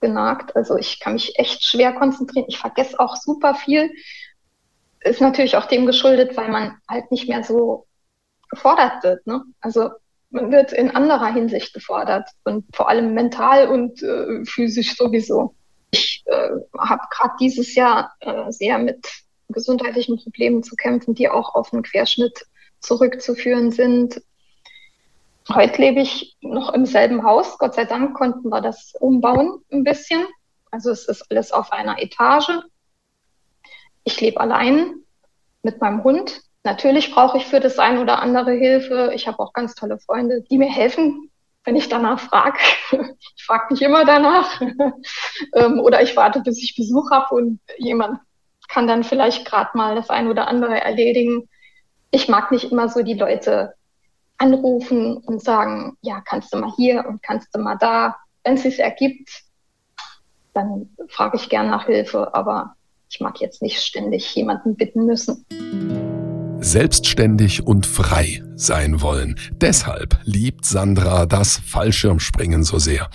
genagt. 0.00 0.54
Also 0.56 0.76
ich 0.76 1.00
kann 1.00 1.14
mich 1.14 1.38
echt 1.38 1.64
schwer 1.64 1.94
konzentrieren. 1.94 2.44
Ich 2.48 2.58
vergesse 2.58 3.00
auch 3.00 3.16
super 3.16 3.54
viel. 3.54 3.90
Ist 5.00 5.20
natürlich 5.20 5.56
auch 5.56 5.66
dem 5.66 5.86
geschuldet, 5.86 6.36
weil 6.36 6.50
man 6.50 6.76
halt 6.88 7.10
nicht 7.10 7.28
mehr 7.28 7.42
so 7.42 7.86
gefordert 8.50 9.02
wird. 9.02 9.26
Ne? 9.26 9.42
Also 9.60 9.90
man 10.30 10.52
wird 10.52 10.72
in 10.72 10.90
anderer 10.90 11.32
Hinsicht 11.32 11.74
gefordert 11.74 12.28
und 12.44 12.64
vor 12.74 12.88
allem 12.88 13.12
mental 13.14 13.68
und 13.68 14.02
äh, 14.02 14.44
physisch 14.44 14.96
sowieso. 14.96 15.54
Ich 15.90 16.22
äh, 16.26 16.50
habe 16.76 17.02
gerade 17.10 17.34
dieses 17.40 17.74
Jahr 17.74 18.12
äh, 18.20 18.50
sehr 18.50 18.78
mit 18.78 19.06
gesundheitlichen 19.48 20.18
Problemen 20.18 20.62
zu 20.62 20.76
kämpfen, 20.76 21.14
die 21.14 21.28
auch 21.28 21.54
auf 21.54 21.72
einen 21.72 21.82
Querschnitt 21.82 22.46
zurückzuführen 22.84 23.70
sind. 23.70 24.20
Heute 25.52 25.80
lebe 25.80 26.00
ich 26.00 26.36
noch 26.40 26.72
im 26.72 26.86
selben 26.86 27.24
Haus. 27.24 27.58
Gott 27.58 27.74
sei 27.74 27.84
Dank 27.84 28.16
konnten 28.16 28.48
wir 28.48 28.60
das 28.60 28.94
umbauen 28.98 29.62
ein 29.70 29.84
bisschen. 29.84 30.24
Also 30.70 30.90
es 30.90 31.06
ist 31.06 31.30
alles 31.30 31.52
auf 31.52 31.72
einer 31.72 32.00
Etage. 32.00 32.50
Ich 34.04 34.20
lebe 34.20 34.40
allein 34.40 34.94
mit 35.62 35.80
meinem 35.80 36.02
Hund. 36.02 36.40
Natürlich 36.62 37.12
brauche 37.12 37.36
ich 37.36 37.46
für 37.46 37.60
das 37.60 37.78
ein 37.78 37.98
oder 37.98 38.20
andere 38.20 38.52
Hilfe. 38.52 39.12
Ich 39.14 39.26
habe 39.26 39.38
auch 39.38 39.52
ganz 39.52 39.74
tolle 39.74 39.98
Freunde, 39.98 40.42
die 40.50 40.56
mir 40.56 40.70
helfen, 40.70 41.30
wenn 41.64 41.76
ich 41.76 41.88
danach 41.88 42.20
frage. 42.20 42.58
Ich 43.36 43.44
frage 43.44 43.74
nicht 43.74 43.82
immer 43.82 44.04
danach. 44.04 44.60
Ähm, 45.54 45.78
oder 45.80 46.02
ich 46.02 46.16
warte, 46.16 46.40
bis 46.40 46.62
ich 46.62 46.74
Besuch 46.74 47.10
habe 47.10 47.34
und 47.34 47.60
jemand 47.76 48.20
kann 48.68 48.86
dann 48.86 49.04
vielleicht 49.04 49.44
gerade 49.44 49.70
mal 49.74 49.94
das 49.94 50.08
ein 50.10 50.28
oder 50.28 50.48
andere 50.48 50.80
erledigen. 50.80 51.48
Ich 52.10 52.28
mag 52.28 52.50
nicht 52.50 52.70
immer 52.70 52.88
so 52.88 53.02
die 53.02 53.14
Leute 53.14 53.74
anrufen 54.38 55.16
und 55.18 55.42
sagen, 55.42 55.96
ja, 56.02 56.20
kannst 56.20 56.52
du 56.52 56.58
mal 56.58 56.72
hier 56.76 57.04
und 57.06 57.22
kannst 57.22 57.54
du 57.54 57.60
mal 57.60 57.76
da. 57.76 58.16
Wenn 58.42 58.54
es 58.54 58.62
sich 58.62 58.78
ergibt, 58.78 59.44
dann 60.52 60.88
frage 61.08 61.36
ich 61.36 61.48
gern 61.48 61.70
nach 61.70 61.86
Hilfe, 61.86 62.34
aber 62.34 62.76
ich 63.10 63.20
mag 63.20 63.40
jetzt 63.40 63.62
nicht 63.62 63.80
ständig 63.80 64.34
jemanden 64.34 64.76
bitten 64.76 65.06
müssen. 65.06 65.44
Selbstständig 66.60 67.66
und 67.66 67.86
frei 67.86 68.42
sein 68.56 69.02
wollen. 69.02 69.38
Deshalb 69.52 70.18
liebt 70.24 70.64
Sandra 70.64 71.26
das 71.26 71.58
Fallschirmspringen 71.58 72.64
so 72.64 72.78
sehr. 72.78 73.10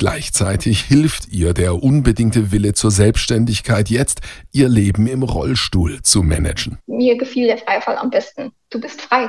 Gleichzeitig 0.00 0.80
hilft 0.80 1.28
ihr 1.28 1.52
der 1.52 1.82
unbedingte 1.82 2.52
Wille 2.52 2.72
zur 2.72 2.90
Selbstständigkeit 2.90 3.90
jetzt, 3.90 4.22
ihr 4.50 4.66
Leben 4.66 5.06
im 5.06 5.22
Rollstuhl 5.22 6.00
zu 6.00 6.22
managen. 6.22 6.78
Mir 6.86 7.18
gefiel 7.18 7.48
der 7.48 7.58
Freifall 7.58 7.98
am 7.98 8.08
besten. 8.08 8.50
Du 8.70 8.80
bist 8.80 9.02
frei. 9.02 9.28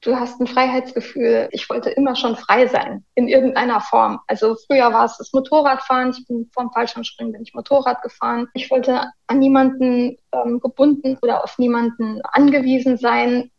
Du 0.00 0.16
hast 0.16 0.40
ein 0.40 0.48
Freiheitsgefühl. 0.48 1.48
Ich 1.52 1.70
wollte 1.70 1.90
immer 1.90 2.16
schon 2.16 2.34
frei 2.34 2.66
sein, 2.66 3.04
in 3.14 3.28
irgendeiner 3.28 3.80
Form. 3.80 4.18
Also 4.26 4.56
früher 4.66 4.92
war 4.92 5.04
es 5.04 5.18
das 5.18 5.32
Motorradfahren. 5.32 6.10
Ich 6.10 6.26
bin 6.26 6.50
vorm 6.52 6.72
Fallschirmspringen 6.72 7.34
bin 7.34 7.42
ich 7.42 7.54
Motorrad 7.54 8.02
gefahren. 8.02 8.48
Ich 8.54 8.72
wollte 8.72 9.12
an 9.28 9.38
niemanden 9.38 10.16
ähm, 10.32 10.58
gebunden 10.58 11.16
oder 11.22 11.44
auf 11.44 11.58
niemanden 11.58 12.22
angewiesen 12.24 12.96
sein. 12.96 13.52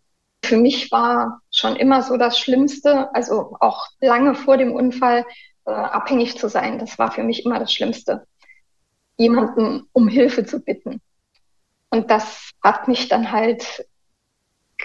Für 0.43 0.57
mich 0.57 0.91
war 0.91 1.39
schon 1.51 1.77
immer 1.77 2.01
so 2.01 2.17
das 2.17 2.37
Schlimmste, 2.37 3.13
also 3.15 3.55
auch 3.61 3.87
lange 4.01 4.35
vor 4.35 4.57
dem 4.57 4.73
Unfall, 4.73 5.25
äh, 5.69 5.73
abhängig 5.73 6.37
zu 6.37 6.49
sein. 6.49 6.79
Das 6.79 6.97
war 6.97 7.11
für 7.11 7.23
mich 7.23 7.45
immer 7.45 7.59
das 7.59 7.73
Schlimmste, 7.73 8.25
jemanden 9.17 9.87
um 9.93 10.07
Hilfe 10.07 10.45
zu 10.45 10.59
bitten. 10.59 11.01
Und 11.89 12.11
das 12.11 12.51
hat 12.63 12.87
mich 12.87 13.07
dann 13.09 13.31
halt 13.31 13.85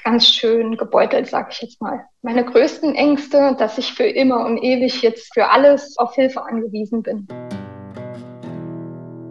ganz 0.02 0.26
schön 0.26 0.76
gebeutelt, 0.76 1.28
sag 1.28 1.52
ich 1.52 1.60
jetzt 1.62 1.80
mal. 1.80 2.04
Meine 2.22 2.44
größten 2.44 2.94
Ängste, 2.94 3.54
dass 3.58 3.78
ich 3.78 3.92
für 3.92 4.04
immer 4.04 4.44
und 4.44 4.58
ewig 4.58 5.02
jetzt 5.02 5.32
für 5.34 5.48
alles 5.48 5.96
auf 5.98 6.14
Hilfe 6.14 6.42
angewiesen 6.42 7.02
bin. 7.02 7.26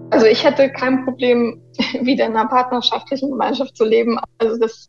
Also 0.09 0.27
ich 0.27 0.43
hätte 0.43 0.71
kein 0.71 1.03
Problem, 1.05 1.61
wieder 2.01 2.25
in 2.25 2.35
einer 2.35 2.47
partnerschaftlichen 2.47 3.31
Gemeinschaft 3.31 3.75
zu 3.75 3.83
leben. 3.83 4.19
Also 4.37 4.57
das 4.59 4.87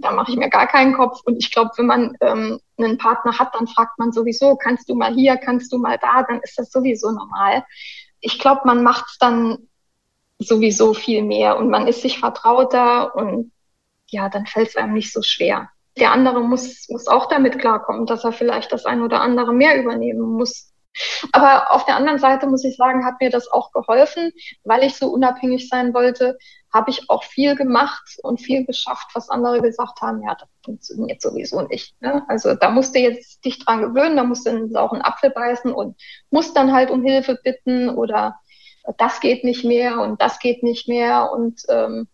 da 0.00 0.12
mache 0.12 0.32
ich 0.32 0.36
mir 0.36 0.50
gar 0.50 0.66
keinen 0.66 0.94
Kopf. 0.94 1.20
Und 1.24 1.36
ich 1.36 1.50
glaube, 1.50 1.70
wenn 1.76 1.86
man 1.86 2.16
ähm, 2.20 2.60
einen 2.78 2.98
Partner 2.98 3.38
hat, 3.38 3.54
dann 3.54 3.66
fragt 3.66 3.98
man 3.98 4.12
sowieso, 4.12 4.56
kannst 4.56 4.88
du 4.88 4.94
mal 4.94 5.14
hier, 5.14 5.36
kannst 5.36 5.72
du 5.72 5.78
mal 5.78 5.98
da, 5.98 6.22
dann 6.22 6.40
ist 6.42 6.58
das 6.58 6.70
sowieso 6.70 7.10
normal. 7.10 7.64
Ich 8.20 8.38
glaube, 8.38 8.62
man 8.64 8.82
macht 8.82 9.06
es 9.08 9.18
dann 9.18 9.68
sowieso 10.38 10.94
viel 10.94 11.22
mehr 11.22 11.58
und 11.58 11.70
man 11.70 11.86
ist 11.86 12.02
sich 12.02 12.18
vertrauter 12.18 13.14
und 13.14 13.52
ja, 14.08 14.28
dann 14.28 14.46
fällt 14.46 14.68
es 14.68 14.76
einem 14.76 14.94
nicht 14.94 15.12
so 15.12 15.22
schwer. 15.22 15.70
Der 15.98 16.12
andere 16.12 16.40
muss, 16.40 16.88
muss 16.88 17.06
auch 17.08 17.26
damit 17.28 17.58
klarkommen, 17.58 18.06
dass 18.06 18.24
er 18.24 18.32
vielleicht 18.32 18.72
das 18.72 18.86
ein 18.86 19.02
oder 19.02 19.20
andere 19.20 19.52
mehr 19.52 19.78
übernehmen 19.78 20.32
muss, 20.32 20.70
aber 21.32 21.70
auf 21.70 21.84
der 21.84 21.96
anderen 21.96 22.18
Seite 22.18 22.46
muss 22.46 22.64
ich 22.64 22.76
sagen, 22.76 23.04
hat 23.04 23.20
mir 23.20 23.30
das 23.30 23.50
auch 23.50 23.72
geholfen, 23.72 24.32
weil 24.64 24.82
ich 24.84 24.96
so 24.96 25.08
unabhängig 25.08 25.68
sein 25.68 25.94
wollte, 25.94 26.36
habe 26.72 26.90
ich 26.90 27.10
auch 27.10 27.24
viel 27.24 27.56
gemacht 27.56 28.18
und 28.22 28.40
viel 28.40 28.64
geschafft, 28.64 29.08
was 29.14 29.28
andere 29.28 29.60
gesagt 29.60 30.00
haben, 30.00 30.22
ja, 30.22 30.34
das 30.34 30.48
funktioniert 30.64 31.20
sowieso 31.20 31.62
nicht. 31.62 32.00
Ne? 32.00 32.24
Also 32.28 32.54
da 32.54 32.70
musst 32.70 32.94
du 32.94 33.00
jetzt 33.00 33.44
dich 33.44 33.58
dran 33.58 33.82
gewöhnen, 33.82 34.16
da 34.16 34.24
musst 34.24 34.46
du 34.46 34.50
einen 34.50 34.70
sauren 34.70 35.02
Apfel 35.02 35.30
beißen 35.30 35.72
und 35.72 36.00
musst 36.30 36.56
dann 36.56 36.72
halt 36.72 36.90
um 36.90 37.02
Hilfe 37.02 37.38
bitten 37.42 37.88
oder 37.88 38.36
das 38.98 39.20
geht 39.20 39.44
nicht 39.44 39.64
mehr 39.64 40.00
und 40.00 40.20
das 40.22 40.38
geht 40.38 40.62
nicht 40.62 40.88
mehr. 40.88 41.30
Und 41.32 41.62
ähm, 41.68 42.08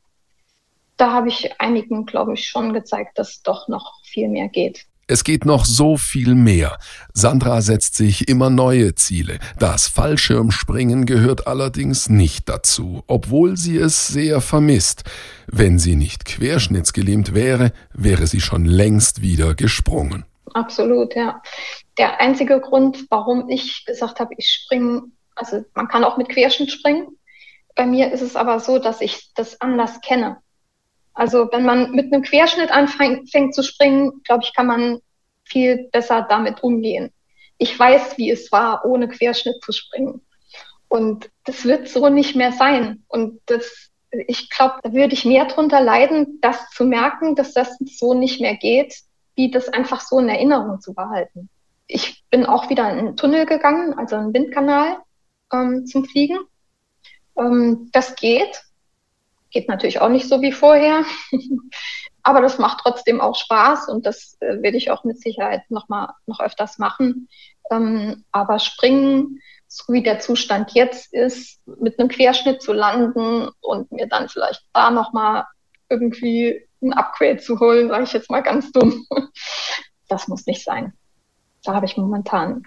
da 0.97 1.13
habe 1.13 1.29
ich 1.29 1.61
einigen, 1.61 2.07
glaube 2.07 2.35
ich, 2.35 2.49
schon 2.49 2.73
gezeigt, 2.73 3.19
dass 3.19 3.43
doch 3.43 3.69
noch 3.69 4.01
viel 4.05 4.29
mehr 4.29 4.49
geht. 4.49 4.87
Es 5.09 5.23
geht 5.23 5.45
noch 5.45 5.67
so 5.67 5.97
viel 5.97 6.35
mehr. 6.35 6.79
Sandra 7.13 7.61
setzt 7.61 7.95
sich 7.95 8.27
immer 8.27 8.51
neue 8.51 8.97
Ziele. 8.97 9.39
Das 9.57 9.87
Fallschirmspringen 9.87 11.07
gehört 11.07 11.47
allerdings 11.47 12.09
nicht 12.09 12.49
dazu, 12.49 13.05
obwohl 13.07 13.57
sie 13.57 13.77
es 13.79 14.09
sehr 14.09 14.41
vermisst. 14.41 15.05
Wenn 15.47 15.79
sie 15.79 15.95
nicht 15.95 16.25
querschnittsgelähmt 16.25 17.35
wäre, 17.35 17.71
wäre 17.95 18.27
sie 18.27 18.41
schon 18.41 18.65
längst 18.65 19.23
wieder 19.23 19.55
gesprungen. 19.55 20.25
Absolut, 20.55 21.15
ja. 21.15 21.41
Der 21.99 22.21
einzige 22.21 22.61
Grund, 22.61 23.07
warum 23.09 23.49
ich 23.49 23.85
gesagt 23.87 24.19
habe, 24.19 24.35
ich 24.37 24.49
springe, 24.49 25.05
also 25.37 25.65
man 25.75 25.87
kann 25.87 26.03
auch 26.03 26.17
mit 26.17 26.31
Querschnitt 26.31 26.73
springen. 26.73 27.07
Bei 27.77 27.87
mir 27.87 28.11
ist 28.11 28.23
es 28.23 28.35
aber 28.35 28.59
so, 28.59 28.81
dass 28.81 29.01
ich 29.01 29.31
das 29.37 29.61
anders 29.61 30.01
kenne. 30.01 30.39
Also 31.17 31.49
wenn 31.51 31.65
man 31.65 31.93
mit 31.93 32.13
einem 32.13 32.23
Querschnitt 32.23 32.71
anfängt 32.71 33.55
zu 33.55 33.63
springen, 33.63 34.21
glaube 34.23 34.45
ich, 34.45 34.55
kann 34.55 34.67
man 34.67 35.01
viel 35.45 35.89
besser 35.91 36.27
damit 36.29 36.63
umgehen. 36.63 37.11
Ich 37.57 37.77
weiß, 37.77 38.19
wie 38.19 38.31
es 38.31 38.53
war, 38.53 38.85
ohne 38.85 39.09
Querschnitt 39.09 39.63
zu 39.65 39.73
springen. 39.73 40.21
Und 40.89 41.31
das 41.47 41.65
wird 41.65 41.89
so 41.89 42.11
nicht 42.11 42.37
mehr 42.37 42.53
sein. 42.53 43.05
Und 43.09 43.41
das, 43.47 43.91
ich 44.11 44.51
glaube, 44.51 44.75
da 44.83 44.93
würde 44.93 45.15
ich 45.15 45.25
mehr 45.25 45.47
drunter 45.47 45.81
leiden, 45.81 46.39
das 46.43 46.69
zu 46.69 46.85
merken, 46.85 47.35
dass 47.35 47.55
das 47.55 47.79
so 47.79 48.13
nicht 48.13 48.43
mehr 48.43 48.57
geht, 48.57 48.95
wie 49.37 49.51
das 49.51 49.71
einfach 49.71 50.03
so 50.03 50.19
in 50.19 50.29
Erinnerung 50.29 50.83
zu 50.83 50.93
behalten. 50.93 51.49
Ich 51.87 52.25
bin 52.31 52.45
auch 52.45 52.69
wieder 52.69 52.91
in 52.91 52.99
einen 52.99 53.17
Tunnel 53.17 53.47
gegangen, 53.47 53.95
also 53.99 54.17
einen 54.17 54.35
Windkanal 54.35 54.99
ähm, 55.51 55.87
zum 55.87 56.05
Fliegen. 56.05 56.41
Ähm, 57.39 57.89
das 57.93 58.17
geht. 58.17 58.66
Geht 59.57 59.71
natürlich 59.71 60.03
auch 60.03 60.11
nicht 60.11 60.29
so 60.29 60.43
wie 60.43 60.53
vorher. 60.53 61.03
Aber 62.23 62.43
das 62.43 62.59
macht 62.59 62.81
trotzdem 62.83 63.23
auch 63.23 63.37
Spaß 63.37 63.89
und 63.89 64.05
das 64.05 64.37
äh, 64.41 64.61
werde 64.61 64.77
ich 64.77 64.91
auch 64.91 65.03
mit 65.05 65.19
Sicherheit 65.19 65.63
noch 65.71 65.89
mal 65.89 66.13
noch 66.27 66.41
öfters 66.41 66.77
machen. 66.77 67.27
Ähm, 67.71 68.23
aber 68.33 68.59
springen, 68.59 69.41
so 69.67 69.95
wie 69.95 70.03
der 70.03 70.19
Zustand 70.19 70.73
jetzt 70.73 71.11
ist, 71.15 71.59
mit 71.65 71.99
einem 71.99 72.11
Querschnitt 72.11 72.61
zu 72.61 72.75
landen 72.75 73.49
und 73.63 73.91
mir 73.93 74.07
dann 74.07 74.29
vielleicht 74.29 74.63
da 74.75 74.91
noch 74.91 75.15
mal 75.15 75.47
irgendwie 75.89 76.69
ein 76.83 76.93
Upgrade 76.93 77.39
zu 77.39 77.59
holen, 77.59 77.89
sage 77.89 78.05
ich 78.05 78.13
jetzt 78.13 78.31
mal 78.31 78.43
ganz 78.43 78.73
dumm. 78.73 79.07
Das 80.09 80.29
muss 80.29 80.47
nicht 80.47 80.63
sein. 80.63 80.93
Da 81.65 81.75
habe 81.75 81.87
ich 81.87 81.97
momentan 81.97 82.63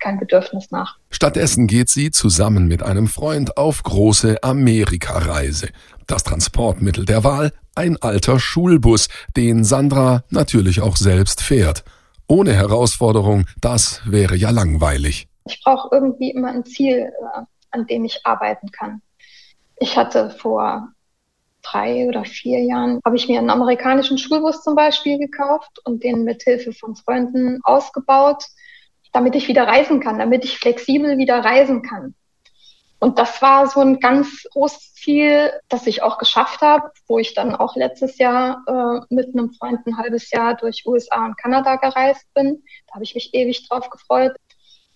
kein 0.00 0.18
Bedürfnis 0.18 0.70
nach. 0.70 0.96
Stattdessen 1.10 1.66
geht 1.66 1.88
sie 1.88 2.10
zusammen 2.10 2.66
mit 2.66 2.82
einem 2.82 3.06
Freund 3.06 3.56
auf 3.56 3.82
große 3.82 4.42
Amerikareise. 4.42 5.68
Das 6.06 6.24
Transportmittel 6.24 7.04
der 7.04 7.24
Wahl 7.24 7.52
ein 7.74 7.96
alter 8.00 8.40
Schulbus, 8.40 9.08
den 9.36 9.62
Sandra 9.62 10.24
natürlich 10.30 10.80
auch 10.80 10.96
selbst 10.96 11.42
fährt. 11.42 11.84
Ohne 12.26 12.52
Herausforderung, 12.54 13.46
das 13.60 14.02
wäre 14.04 14.36
ja 14.36 14.50
langweilig. 14.50 15.28
Ich 15.46 15.62
brauche 15.62 15.88
irgendwie 15.92 16.30
immer 16.30 16.48
ein 16.48 16.64
Ziel, 16.64 16.98
äh, 16.98 17.40
an 17.70 17.86
dem 17.86 18.04
ich 18.04 18.20
arbeiten 18.24 18.70
kann. 18.70 19.00
Ich 19.76 19.96
hatte 19.96 20.30
vor 20.30 20.88
drei 21.62 22.06
oder 22.06 22.24
vier 22.24 22.62
Jahren, 22.64 23.00
habe 23.04 23.16
ich 23.16 23.28
mir 23.28 23.38
einen 23.38 23.50
amerikanischen 23.50 24.18
Schulbus 24.18 24.62
zum 24.62 24.74
Beispiel 24.74 25.18
gekauft 25.18 25.80
und 25.84 26.02
den 26.02 26.24
mit 26.24 26.42
Hilfe 26.42 26.72
von 26.72 26.96
Freunden 26.96 27.60
ausgebaut 27.62 28.44
damit 29.12 29.34
ich 29.34 29.48
wieder 29.48 29.66
reisen 29.66 30.00
kann, 30.00 30.18
damit 30.18 30.44
ich 30.44 30.58
flexibel 30.58 31.18
wieder 31.18 31.44
reisen 31.44 31.82
kann. 31.82 32.14
Und 33.00 33.18
das 33.18 33.40
war 33.42 33.68
so 33.68 33.80
ein 33.80 34.00
ganz 34.00 34.44
großes 34.52 34.94
Ziel, 34.94 35.52
das 35.68 35.86
ich 35.86 36.02
auch 36.02 36.18
geschafft 36.18 36.62
habe, 36.62 36.90
wo 37.06 37.18
ich 37.18 37.32
dann 37.32 37.54
auch 37.54 37.76
letztes 37.76 38.18
Jahr 38.18 38.64
äh, 38.66 39.14
mit 39.14 39.28
einem 39.34 39.52
Freund 39.52 39.86
ein 39.86 39.96
halbes 39.96 40.30
Jahr 40.32 40.56
durch 40.56 40.84
USA 40.84 41.26
und 41.26 41.38
Kanada 41.38 41.76
gereist 41.76 42.26
bin. 42.34 42.64
Da 42.88 42.94
habe 42.94 43.04
ich 43.04 43.14
mich 43.14 43.34
ewig 43.34 43.68
drauf 43.68 43.88
gefreut. 43.88 44.34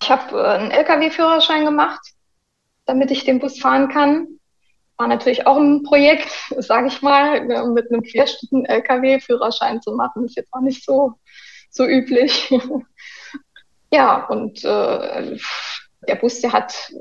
Ich 0.02 0.10
habe 0.10 0.36
äh, 0.36 0.44
einen 0.44 0.70
Lkw-Führerschein 0.72 1.64
gemacht. 1.64 2.00
damit 2.84 3.12
ich 3.12 3.24
den 3.24 3.38
Bus 3.38 3.60
fahren 3.60 3.88
kann. 3.88 4.40
War 4.96 5.06
natürlich 5.06 5.46
auch 5.46 5.56
ein 5.56 5.84
Projekt, 5.84 6.28
sage 6.58 6.88
ich 6.88 7.00
mal, 7.02 7.44
mit 7.68 7.92
einem 7.92 8.02
Querstücken-LKW-Führerschein 8.02 9.80
zu 9.80 9.92
machen. 9.92 10.24
Ist 10.24 10.36
jetzt 10.36 10.52
auch 10.52 10.60
nicht 10.60 10.84
so, 10.84 11.12
so 11.70 11.86
üblich. 11.86 12.52
ja, 13.92 14.26
und 14.26 14.64
äh, 14.64 15.38
der 16.08 16.14
Bus, 16.16 16.40
der 16.40 16.52
hat 16.52 16.92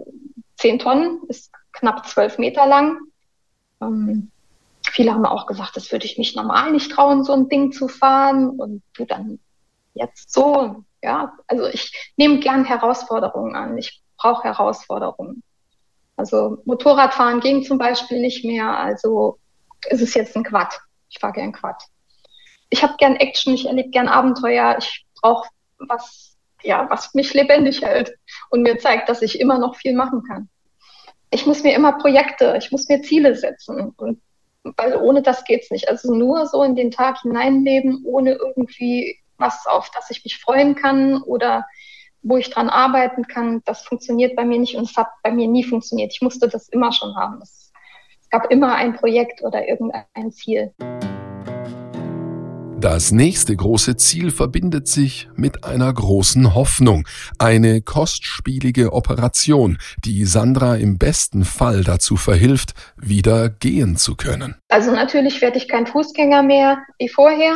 zehn 0.57 0.77
Tonnen, 0.77 1.21
ist 1.29 1.51
knapp 1.71 2.05
zwölf 2.07 2.37
Meter 2.37 2.67
lang. 2.67 2.99
Ähm, 3.81 4.29
viele 4.91 5.13
haben 5.13 5.25
auch 5.25 5.47
gesagt, 5.47 5.75
das 5.75 5.91
würde 5.91 6.05
ich 6.05 6.17
mich 6.17 6.35
normal 6.35 6.71
nicht 6.71 6.91
trauen, 6.91 7.23
so 7.23 7.33
ein 7.33 7.49
Ding 7.49 7.71
zu 7.71 7.87
fahren. 7.87 8.49
Und 8.49 8.83
du 8.93 9.05
dann 9.05 9.39
jetzt 9.93 10.33
so, 10.33 10.83
ja, 11.01 11.33
also 11.47 11.65
ich 11.67 12.13
nehme 12.17 12.39
gern 12.39 12.65
Herausforderungen 12.65 13.55
an. 13.55 13.77
Ich 13.77 14.01
brauche 14.17 14.43
Herausforderungen. 14.43 15.43
Also 16.17 16.57
Motorradfahren 16.65 17.39
ging 17.39 17.63
zum 17.63 17.77
Beispiel 17.77 18.19
nicht 18.19 18.45
mehr, 18.45 18.77
also 18.77 19.39
ist 19.89 20.01
es 20.01 20.13
jetzt 20.13 20.35
ein 20.35 20.43
Quad. 20.43 20.79
Ich 21.09 21.19
fahre 21.19 21.33
gern 21.33 21.53
Quad. 21.53 21.81
Ich 22.69 22.83
habe 22.83 22.93
gern 22.97 23.15
Action, 23.15 23.53
ich 23.53 23.65
erlebe 23.65 23.89
gern 23.89 24.07
Abenteuer. 24.07 24.75
Ich 24.77 25.05
brauche 25.19 25.47
was, 25.79 26.30
ja, 26.63 26.89
was 26.89 27.13
mich 27.13 27.33
lebendig 27.33 27.81
hält 27.81 28.13
und 28.49 28.61
mir 28.61 28.77
zeigt, 28.77 29.09
dass 29.09 29.21
ich 29.21 29.39
immer 29.39 29.59
noch 29.59 29.75
viel 29.75 29.93
machen 29.93 30.23
kann. 30.27 30.49
Ich 31.29 31.45
muss 31.45 31.63
mir 31.63 31.75
immer 31.75 31.93
Projekte, 31.93 32.55
ich 32.57 32.71
muss 32.71 32.89
mir 32.89 33.01
Ziele 33.01 33.35
setzen 33.35 33.93
und 33.97 34.21
weil 34.63 34.95
ohne 34.95 35.21
das 35.21 35.43
geht's 35.45 35.71
nicht. 35.71 35.89
Also 35.89 36.13
nur 36.13 36.45
so 36.45 36.63
in 36.63 36.75
den 36.75 36.91
Tag 36.91 37.21
hineinleben, 37.21 38.03
ohne 38.05 38.33
irgendwie 38.33 39.17
was, 39.37 39.65
auf 39.65 39.89
das 39.91 40.09
ich 40.11 40.23
mich 40.23 40.39
freuen 40.39 40.75
kann 40.75 41.21
oder 41.23 41.65
wo 42.21 42.37
ich 42.37 42.51
dran 42.51 42.69
arbeiten 42.69 43.25
kann, 43.25 43.61
das 43.65 43.81
funktioniert 43.81 44.35
bei 44.35 44.45
mir 44.45 44.59
nicht 44.59 44.75
und 44.75 44.89
es 44.89 44.95
hat 44.95 45.07
bei 45.23 45.31
mir 45.31 45.47
nie 45.47 45.63
funktioniert. 45.63 46.13
Ich 46.13 46.21
musste 46.21 46.47
das 46.47 46.69
immer 46.69 46.91
schon 46.91 47.15
haben. 47.15 47.39
Es, 47.41 47.71
es 48.21 48.29
gab 48.29 48.51
immer 48.51 48.75
ein 48.75 48.95
Projekt 48.95 49.43
oder 49.43 49.67
irgendein 49.67 50.31
Ziel. 50.31 50.73
Das 52.81 53.11
nächste 53.11 53.55
große 53.55 53.95
Ziel 53.95 54.31
verbindet 54.31 54.87
sich 54.87 55.29
mit 55.35 55.65
einer 55.65 55.93
großen 55.93 56.55
Hoffnung. 56.55 57.07
Eine 57.37 57.83
kostspielige 57.83 58.91
Operation, 58.91 59.77
die 60.03 60.25
Sandra 60.25 60.77
im 60.77 60.97
besten 60.97 61.45
Fall 61.45 61.83
dazu 61.83 62.15
verhilft, 62.15 62.73
wieder 62.97 63.49
gehen 63.49 63.97
zu 63.97 64.15
können. 64.15 64.55
Also 64.69 64.89
natürlich 64.89 65.43
werde 65.43 65.59
ich 65.59 65.67
kein 65.67 65.85
Fußgänger 65.85 66.41
mehr 66.41 66.79
wie 66.97 67.07
vorher. 67.07 67.53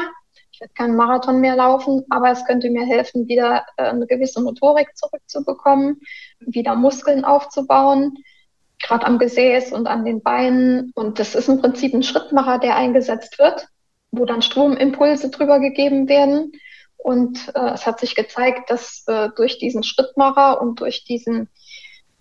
Ich 0.51 0.61
werde 0.61 0.73
keinen 0.75 0.95
Marathon 0.95 1.39
mehr 1.39 1.55
laufen, 1.55 2.03
aber 2.11 2.29
es 2.29 2.45
könnte 2.45 2.69
mir 2.69 2.85
helfen, 2.85 3.27
wieder 3.27 3.65
äh, 3.77 3.85
eine 3.85 4.05
gewisse 4.05 4.43
Motorik 4.43 4.95
zurückzubekommen, 4.95 6.01
wieder 6.39 6.75
Muskeln 6.75 7.25
aufzubauen, 7.25 8.13
gerade 8.79 9.07
am 9.07 9.17
Gesäß 9.17 9.71
und 9.71 9.87
an 9.87 10.05
den 10.05 10.21
Beinen. 10.21 10.91
Und 10.93 11.17
das 11.17 11.33
ist 11.33 11.49
im 11.49 11.61
Prinzip 11.61 11.95
ein 11.95 12.03
Schrittmacher, 12.03 12.59
der 12.59 12.75
eingesetzt 12.75 13.39
wird 13.39 13.67
wo 14.17 14.25
dann 14.25 14.41
Stromimpulse 14.41 15.29
drüber 15.29 15.59
gegeben 15.59 16.07
werden. 16.07 16.51
Und 16.97 17.51
äh, 17.53 17.73
es 17.73 17.85
hat 17.85 17.99
sich 17.99 18.15
gezeigt, 18.15 18.69
dass 18.69 19.03
äh, 19.07 19.29
durch 19.35 19.59
diesen 19.59 19.83
Schrittmacher 19.83 20.61
und 20.61 20.79
durch 20.79 21.03
diesen, 21.03 21.49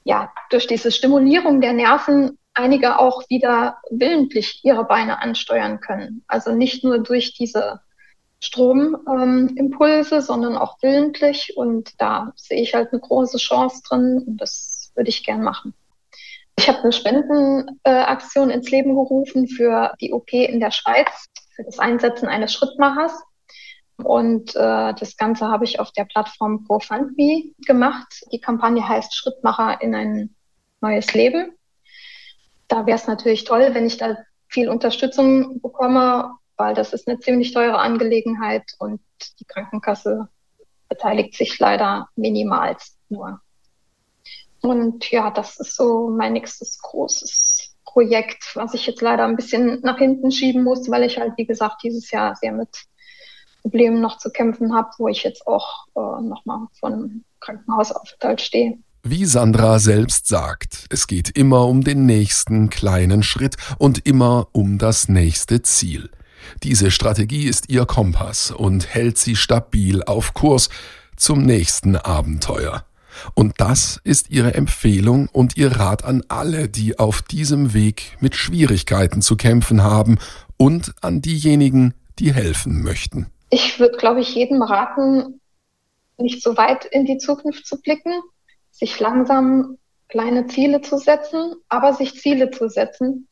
ja, 0.05 0.33
durch 0.51 0.67
diese 0.67 0.93
Stimulierung 0.93 1.61
der 1.61 1.73
Nerven 1.73 2.39
einige 2.53 2.99
auch 2.99 3.23
wieder 3.29 3.79
willentlich 3.91 4.61
ihre 4.63 4.85
Beine 4.85 5.21
ansteuern 5.21 5.81
können. 5.81 6.23
Also 6.29 6.53
nicht 6.53 6.85
nur 6.85 6.99
durch 6.99 7.35
diese 7.35 7.81
Stromimpulse, 8.41 10.17
ähm, 10.17 10.21
sondern 10.21 10.57
auch 10.57 10.77
willentlich. 10.83 11.57
Und 11.57 11.93
da 11.99 12.33
sehe 12.37 12.61
ich 12.61 12.75
halt 12.75 12.93
eine 12.93 13.01
große 13.01 13.39
Chance 13.39 13.83
drin 13.89 14.23
und 14.27 14.37
das 14.37 14.93
würde 14.95 15.09
ich 15.09 15.25
gern 15.25 15.43
machen. 15.43 15.75
Ich 16.57 16.69
habe 16.69 16.83
eine 16.83 16.93
Spendenaktion 16.93 18.51
äh, 18.51 18.55
ins 18.55 18.71
Leben 18.71 18.95
gerufen 18.95 19.49
für 19.49 19.93
die 20.01 20.13
OP 20.13 20.33
in 20.33 20.61
der 20.61 20.71
Schweiz 20.71 21.27
für 21.55 21.65
das 21.65 21.79
Einsetzen 21.79 22.29
eines 22.29 22.53
Schrittmachers. 22.53 23.23
Und 23.97 24.57
äh, 24.57 24.95
das 24.95 25.17
Ganze 25.17 25.49
habe 25.49 25.65
ich 25.65 25.79
auf 25.79 25.93
der 25.93 26.05
Plattform 26.05 26.65
GoFundMe 26.65 27.55
gemacht. 27.67 28.25
Die 28.33 28.41
Kampagne 28.41 28.87
heißt 28.87 29.15
Schrittmacher 29.15 29.81
in 29.81 29.95
ein 29.95 30.35
neues 30.81 31.15
Leben. 31.15 31.53
Da 32.69 32.87
wäre 32.87 32.97
es 32.97 33.07
natürlich 33.07 33.45
toll, 33.45 33.71
wenn 33.73 33.87
ich 33.87 33.97
da 33.97 34.17
viel 34.49 34.69
Unterstützung 34.69 35.61
bekomme, 35.61 36.33
weil 36.57 36.75
das 36.75 36.93
ist 36.93 37.09
eine 37.09 37.21
ziemlich 37.21 37.53
teure 37.53 37.79
Angelegenheit 37.79 38.65
und 38.79 39.01
die 39.39 39.45
Krankenkasse 39.45 40.29
beteiligt 40.89 41.35
sich 41.37 41.59
leider 41.59 42.09
minimal 42.17 42.77
nur. 43.09 43.41
Und 44.61 45.11
ja, 45.11 45.31
das 45.31 45.61
ist 45.61 45.77
so 45.77 46.09
mein 46.09 46.33
nächstes 46.33 46.79
großes 46.81 47.54
Projekt, 47.95 48.45
was 48.55 48.75
ich 48.75 48.87
jetzt 48.89 49.01
leider 49.01 49.25
ein 49.25 49.37
bisschen 49.37 49.81
nach 49.83 49.99
hinten 49.99 50.33
schieben 50.33 50.65
muss, 50.65 50.91
weil 50.91 51.05
ich 51.05 51.17
halt, 51.17 51.35
wie 51.37 51.47
gesagt, 51.47 51.85
dieses 51.85 52.11
Jahr 52.11 52.35
sehr 52.35 52.51
mit 52.51 52.69
Problemen 53.63 54.01
noch 54.01 54.19
zu 54.19 54.31
kämpfen 54.31 54.75
habe, 54.75 54.91
wo 54.99 55.07
ich 55.07 55.23
jetzt 55.23 55.47
auch 55.47 55.87
äh, 55.95 56.23
nochmal 56.23 56.67
einem 56.83 57.25
Krankenhausaufenthalt 57.39 58.41
stehe. 58.41 58.79
Wie 59.05 59.25
Sandra 59.27 59.79
selbst 59.79 60.27
sagt, 60.27 60.87
es 60.91 61.07
geht 61.07 61.31
immer 61.39 61.69
um 61.69 61.85
den 61.85 62.05
nächsten 62.05 62.69
kleinen 62.69 63.23
Schritt 63.23 63.57
und 63.79 64.05
immer 64.05 64.49
um 64.51 64.79
das 64.79 65.09
nächste 65.09 65.63
Ziel. 65.63 66.11
Diese 66.65 66.91
Strategie 66.91 67.47
ist 67.47 67.71
ihr 67.71 67.87
Kompass 67.87 68.51
und 68.51 68.93
hält 68.93 69.19
sie 69.19 69.37
stabil 69.37 70.03
auf 70.03 70.35
Kurs 70.35 70.69
zum 71.17 71.43
nächsten 71.43 71.95
Abenteuer. 71.95 72.85
Und 73.35 73.61
das 73.61 74.01
ist 74.05 74.31
ihre 74.31 74.55
Empfehlung 74.55 75.29
und 75.33 75.57
ihr 75.57 75.73
Rat 75.73 76.05
an 76.05 76.23
alle, 76.29 76.69
die 76.69 76.99
auf 76.99 77.23
diesem 77.23 77.75
Weg 77.75 78.17
mit 78.21 78.35
Schwierigkeiten 78.35 79.23
zu 79.23 79.37
kämpfen 79.37 79.83
haben 79.83 80.19
und 80.57 80.95
an 81.01 81.21
diejenigen, 81.23 81.95
die 82.19 82.33
helfen 82.33 82.83
möchten. 82.83 83.27
Ich 83.51 83.79
würde, 83.79 83.97
glaube 83.97 84.21
ich, 84.21 84.35
jedem 84.35 84.63
raten, 84.63 85.41
nicht 86.19 86.43
so 86.43 86.57
weit 86.57 86.85
in 86.85 87.05
die 87.05 87.19
Zukunft 87.19 87.67
zu 87.67 87.81
blicken, 87.81 88.13
sich 88.71 88.99
langsam 89.01 89.79
kleine 90.09 90.47
Ziele 90.47 90.81
zu 90.81 90.99
setzen, 90.99 91.55
aber 91.69 91.93
sich 91.93 92.21
Ziele 92.21 92.51
zu 92.51 92.69
setzen. 92.69 93.29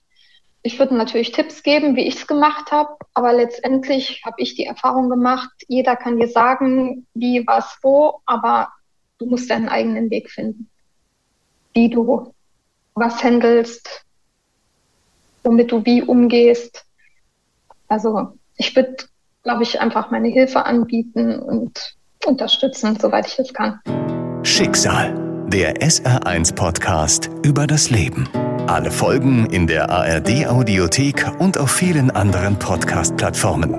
Ich 0.63 0.79
würde 0.79 0.97
natürlich 0.97 1.33
Tipps 1.33 1.63
geben, 1.63 1.97
wie 1.97 2.07
ich 2.07 2.17
es 2.17 2.27
gemacht 2.27 2.71
habe, 2.71 2.91
aber 3.15 3.33
letztendlich 3.33 4.23
habe 4.25 4.37
ich 4.39 4.55
die 4.55 4.67
Erfahrung 4.67 5.11
gemacht, 5.11 5.51
jeder 5.67 5.97
kann 5.97 6.19
dir 6.19 6.29
sagen, 6.29 7.07
wie, 7.15 7.45
was, 7.47 7.79
wo, 7.83 8.21
aber 8.27 8.69
Du 9.23 9.29
musst 9.29 9.49
deinen 9.49 9.69
eigenen 9.69 10.11
Weg 10.11 10.31
finden, 10.31 10.69
wie 11.75 11.89
du 11.89 12.35
was 12.95 13.23
handelst, 13.23 14.05
womit 15.45 15.71
du 15.71 15.85
wie 15.85 16.03
umgehst. 16.03 16.85
Also 17.87 18.33
ich 18.57 18.75
würde, 18.75 18.97
glaube 19.45 19.63
ich, 19.63 19.81
einfach 19.81 20.11
meine 20.11 20.27
Hilfe 20.27 20.67
anbieten 20.67 21.39
und 21.39 21.97
unterstützen, 22.27 22.99
soweit 23.01 23.29
ich 23.29 23.39
es 23.39 23.55
kann. 23.55 23.79
Schicksal, 24.43 25.15
der 25.47 25.77
SR1-Podcast 25.77 27.31
über 27.45 27.69
das 27.69 27.91
Leben. 27.91 28.29
Alle 28.67 28.91
Folgen 28.91 29.47
in 29.47 29.69
der 29.69 29.89
ARD-Audiothek 29.89 31.31
und 31.39 31.59
auf 31.59 31.71
vielen 31.71 32.11
anderen 32.11 32.59
Podcast-Plattformen. 32.59 33.75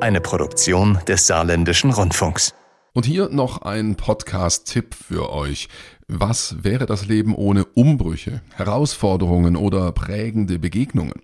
Eine 0.00 0.22
Produktion 0.22 1.00
des 1.06 1.26
Saarländischen 1.26 1.90
Rundfunks. 1.90 2.54
Und 2.96 3.04
hier 3.04 3.28
noch 3.28 3.60
ein 3.60 3.96
Podcast-Tipp 3.96 4.94
für 4.94 5.30
euch. 5.30 5.68
Was 6.08 6.64
wäre 6.64 6.86
das 6.86 7.04
Leben 7.06 7.34
ohne 7.34 7.66
Umbrüche, 7.66 8.40
Herausforderungen 8.54 9.54
oder 9.54 9.92
prägende 9.92 10.58
Begegnungen? 10.58 11.20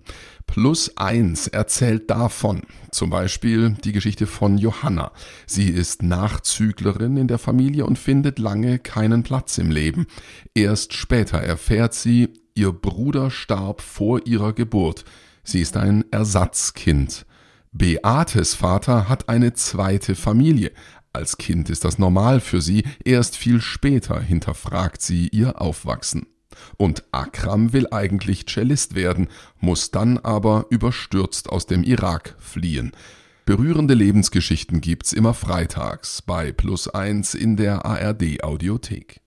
Plus 0.46 0.94
eins 0.98 1.48
erzählt 1.48 2.11
davon. 2.11 2.61
Zum 2.90 3.08
Beispiel 3.08 3.74
die 3.85 3.92
Geschichte 3.92 4.26
von 4.26 4.58
Johanna. 4.58 5.12
Sie 5.46 5.70
ist 5.70 6.02
Nachzüglerin 6.02 7.16
in 7.16 7.26
der 7.26 7.38
Familie 7.38 7.87
und 7.87 7.98
findet 7.98 8.38
lange 8.38 8.78
keinen 8.78 9.22
Platz 9.22 9.56
im 9.56 9.70
Leben. 9.70 10.06
Erst 10.52 10.92
später 10.92 11.38
erfährt 11.38 11.94
sie, 11.94 12.35
ihr 12.54 12.72
Bruder 12.72 13.30
starb 13.30 13.80
vor 13.80 14.26
ihrer 14.26 14.52
Geburt. 14.52 15.06
Sie 15.42 15.62
ist 15.62 15.78
ein 15.78 16.04
Ersatzkind. 16.11 17.24
Beates 17.74 18.54
Vater 18.54 19.08
hat 19.08 19.30
eine 19.30 19.54
zweite 19.54 20.14
Familie, 20.14 20.72
als 21.12 21.38
Kind 21.38 21.70
ist 21.70 21.85
das 21.85 21.98
normal 21.98 22.40
für 22.40 22.61
sie, 22.61 22.85
erst 23.05 23.37
viel 23.37 23.61
später 23.61 24.20
hinterfragt 24.20 25.03
sie 25.03 25.29
ihr 25.29 25.61
Aufwachsen. 25.61 26.27
Und 26.77 27.05
Akram 27.12 27.72
will 27.72 27.87
eigentlich 27.90 28.46
Cellist 28.46 28.94
werden, 28.94 29.29
muss 29.61 29.90
dann 29.90 30.18
aber 30.18 30.66
überstürzt 30.70 31.48
aus 31.48 31.66
dem 31.66 31.83
Irak 31.83 32.35
fliehen. 32.38 32.92
Berührende 33.44 33.94
Lebensgeschichten 33.94 34.81
gibt's 34.81 35.12
immer 35.12 35.35
freitags 35.35 36.22
bei 36.22 36.53
Plus 36.53 36.88
1 36.88 37.35
in 37.35 37.57
der 37.57 37.85
ARD 37.85 38.44
Audiothek. 38.44 39.20